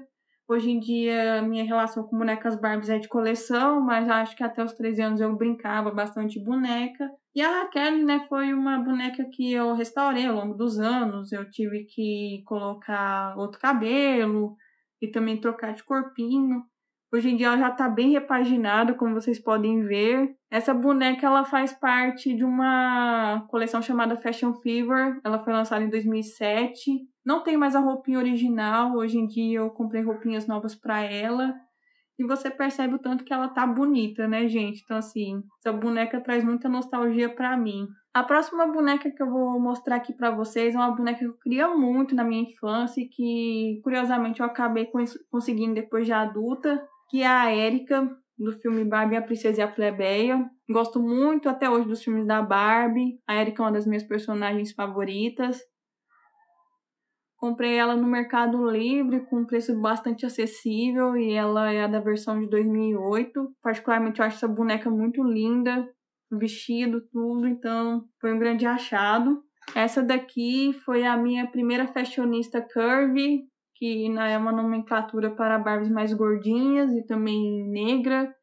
[0.47, 4.63] Hoje em dia, minha relação com bonecas Barbies é de coleção, mas acho que até
[4.63, 7.09] os 13 anos eu brincava bastante de boneca.
[7.33, 11.31] E a Raquel, né, foi uma boneca que eu restaurei ao longo dos anos.
[11.31, 14.55] Eu tive que colocar outro cabelo
[15.01, 16.63] e também trocar de corpinho.
[17.15, 20.35] Hoje em dia ela já está bem repaginada, como vocês podem ver.
[20.51, 25.21] Essa boneca ela faz parte de uma coleção chamada Fashion Fever.
[25.23, 26.91] Ela foi lançada em 2007.
[27.25, 28.97] Não tem mais a roupinha original.
[28.97, 31.55] Hoje em dia eu comprei roupinhas novas para ela.
[32.19, 34.81] E você percebe o tanto que ela tá bonita, né, gente?
[34.83, 37.87] Então, assim, essa boneca traz muita nostalgia para mim.
[38.13, 41.37] A próxima boneca que eu vou mostrar aqui para vocês é uma boneca que eu
[41.37, 44.89] queria muito na minha infância e que, curiosamente, eu acabei
[45.29, 49.67] conseguindo depois de adulta, que é a Erika, do filme Barbie, a Princesa e a
[49.67, 50.49] Plebeia.
[50.69, 53.19] Gosto muito até hoje dos filmes da Barbie.
[53.27, 55.59] A Erika é uma das minhas personagens favoritas.
[57.37, 62.39] Comprei ela no Mercado Livre com um preço bastante acessível e ela é da versão
[62.39, 63.55] de 2008.
[63.61, 65.87] Particularmente eu acho essa boneca muito linda,
[66.31, 69.43] vestido, tudo, então foi um grande achado.
[69.75, 73.43] Essa daqui foi a minha primeira fashionista curvy,
[73.75, 78.33] que é uma nomenclatura para Barbies mais gordinhas e também negra.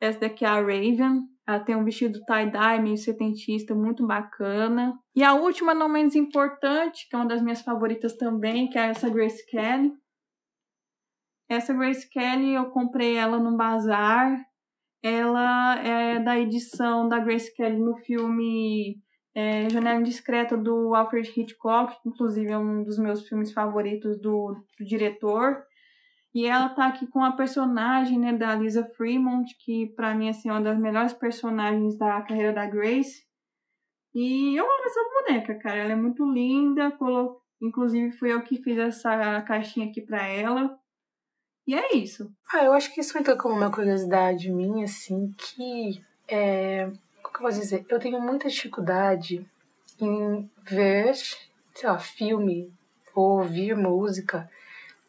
[0.00, 1.20] Essa daqui é a Raven.
[1.46, 4.98] Ela tem um vestido tie-dye meio setentista, muito bacana.
[5.14, 8.86] E a última, não menos importante, que é uma das minhas favoritas também, que é
[8.86, 9.92] essa Grace Kelly.
[11.48, 14.40] Essa Grace Kelly, eu comprei ela no bazar.
[15.02, 19.02] Ela é da edição da Grace Kelly no filme
[19.34, 24.56] é, Janela Indiscreta do Alfred Hitchcock, que inclusive é um dos meus filmes favoritos do,
[24.78, 25.64] do diretor.
[26.34, 30.48] E ela tá aqui com a personagem né, da Lisa Fremont, que para mim assim,
[30.48, 33.24] é uma das melhores personagens da carreira da Grace.
[34.14, 35.76] E eu amo essa boneca, cara.
[35.76, 36.90] Ela é muito linda.
[36.92, 37.40] Colo...
[37.62, 40.78] Inclusive, fui eu que fiz essa caixinha aqui pra ela.
[41.66, 42.32] E é isso.
[42.52, 46.90] Ah, eu acho que isso entra como uma curiosidade minha, assim, que é
[47.48, 47.86] eu dizer?
[47.88, 49.46] Eu tenho muita dificuldade
[50.00, 52.72] em ver, sei lá, filme
[53.14, 54.50] ou ouvir música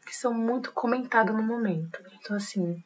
[0.05, 2.01] que são muito comentadas no momento.
[2.19, 2.83] Então, assim,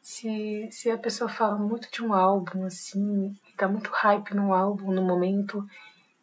[0.00, 4.54] se, se a pessoa fala muito de um álbum, assim, e tá muito hype no
[4.54, 5.68] álbum no momento,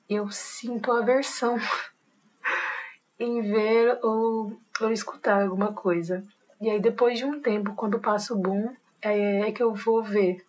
[0.09, 1.57] eu sinto aversão
[3.19, 6.23] em ver ou, ou escutar alguma coisa.
[6.59, 10.01] E aí, depois de um tempo, quando passa o boom, é, é que eu vou
[10.01, 10.43] ver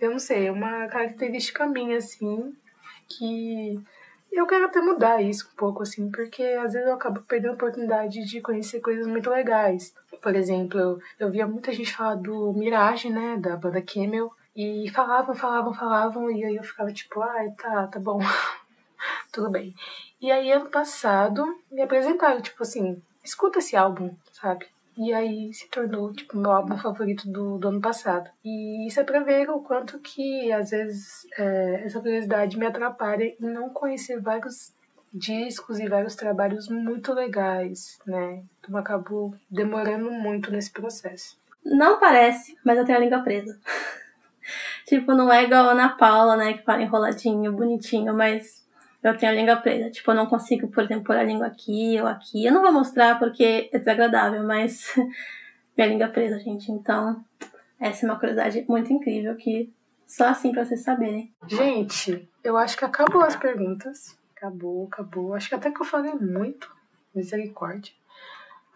[0.00, 2.54] eu não sei, é uma característica minha, assim,
[3.08, 3.80] que
[4.30, 7.54] eu quero até mudar isso um pouco, assim, porque às vezes eu acabo perdendo a
[7.54, 9.94] oportunidade de conhecer coisas muito legais.
[10.22, 15.34] Por exemplo, eu, via muita gente falar do Mirage, né, da banda Camel, e falavam,
[15.34, 18.18] falavam, falavam, e aí eu ficava tipo, ah, tá, tá bom,
[19.32, 19.74] tudo bem.
[20.20, 24.66] E aí, ano passado, me apresentaram, tipo assim, escuta esse álbum, sabe?
[24.98, 28.28] E aí se tornou, tipo, meu álbum favorito do, do ano passado.
[28.44, 33.22] E isso é pra ver o quanto que, às vezes, é, essa curiosidade me atrapalha
[33.22, 34.74] em não conhecer vários
[35.14, 38.42] discos e vários trabalhos muito legais, né?
[38.58, 41.38] Então eu acabo demorando muito nesse processo.
[41.64, 43.56] Não parece, mas eu tenho a língua presa.
[44.84, 46.54] tipo, não é igual a Ana Paula, né?
[46.54, 48.66] Que fala enroladinho, bonitinho, mas
[49.10, 49.90] eu tenho a língua presa.
[49.90, 52.44] Tipo, eu não consigo, por exemplo, pôr a língua aqui ou aqui.
[52.44, 54.94] Eu não vou mostrar porque é desagradável, mas
[55.76, 56.70] minha língua é presa, gente.
[56.70, 57.24] Então,
[57.80, 59.72] essa é uma curiosidade muito incrível que
[60.06, 61.32] só assim pra vocês saberem.
[61.46, 64.16] Gente, eu acho que acabou as perguntas.
[64.36, 65.34] Acabou, acabou.
[65.34, 66.70] Acho que até que eu falei muito.
[67.14, 67.92] Misericórdia.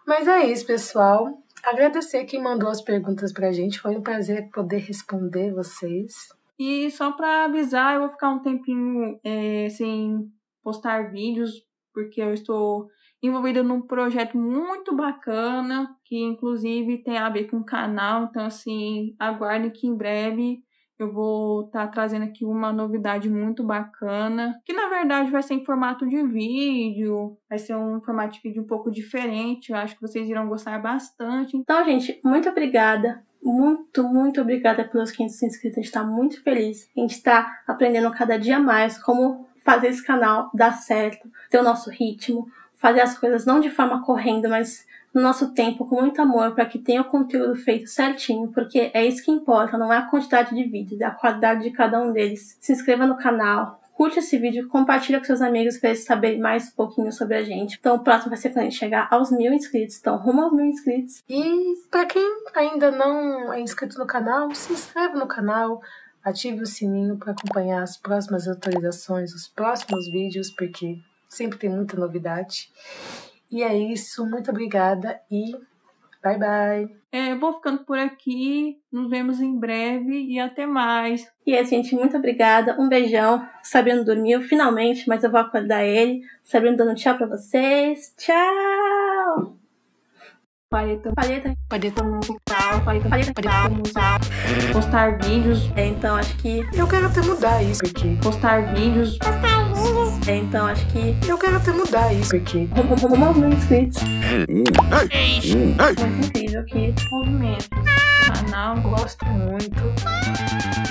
[0.05, 1.37] Mas é isso, pessoal.
[1.63, 3.79] Agradecer quem mandou as perguntas pra gente.
[3.79, 6.29] Foi um prazer poder responder vocês.
[6.65, 10.31] E só para avisar, eu vou ficar um tempinho é, sem
[10.63, 11.51] postar vídeos,
[11.93, 12.87] porque eu estou
[13.21, 18.23] envolvida num projeto muito bacana, que inclusive tem a ver com o canal.
[18.23, 20.63] Então, assim, aguardem que em breve
[21.03, 25.53] eu vou estar tá trazendo aqui uma novidade muito bacana, que na verdade vai ser
[25.53, 29.71] em formato de vídeo, vai ser um formato de vídeo um pouco diferente.
[29.71, 31.55] Eu acho que vocês irão gostar bastante.
[31.55, 35.77] Então, gente, muito obrigada muito, muito obrigada pelos 500 inscritos.
[35.77, 36.89] A gente está muito feliz.
[36.95, 41.63] A gente está aprendendo cada dia mais como fazer esse canal dar certo, ter o
[41.63, 44.85] nosso ritmo, fazer as coisas não de forma correndo, mas
[45.21, 49.23] nosso tempo, com muito amor, para que tenha o conteúdo feito certinho, porque é isso
[49.23, 52.57] que importa, não é a quantidade de vídeos, é a qualidade de cada um deles.
[52.59, 56.69] Se inscreva no canal, curte esse vídeo, compartilha com seus amigos para eles saberem mais
[56.69, 57.77] um pouquinho sobre a gente.
[57.79, 59.97] Então, o próximo vai ser quando a gente chegar aos mil inscritos.
[59.99, 61.23] Então, rumo aos mil inscritos.
[61.29, 65.81] E para quem ainda não é inscrito no canal, se inscreve no canal,
[66.23, 70.97] ative o sininho para acompanhar as próximas atualizações, os próximos vídeos, porque
[71.29, 72.71] sempre tem muita novidade.
[73.53, 75.51] E é isso, muito obrigada e
[76.23, 76.95] bye bye.
[77.11, 81.31] É, vou ficando por aqui, nos vemos em breve e até mais.
[81.45, 82.75] E é, gente, muito obrigada.
[82.79, 83.47] Um beijão.
[83.61, 86.21] Sabrina dormiu finalmente, mas eu vou acordar ele.
[86.43, 88.11] Sabrina dando tchau pra vocês.
[88.17, 89.55] Tchau!
[90.67, 94.19] Paleta, Paleta, paleta musical, paleta, paleta, paleta musical,
[94.73, 96.61] postar vídeos, É, então acho que.
[96.75, 98.17] Eu quero até mudar isso, porque.
[98.23, 99.72] postar vídeos, É,
[100.31, 101.15] então acho que.
[101.27, 102.67] Eu quero até mudar isso, porque.
[102.75, 104.01] Rumo mil inscritos.
[104.47, 106.93] Muito incrível que.
[107.11, 107.67] movimentos,
[108.27, 110.82] canal, Gosto muito.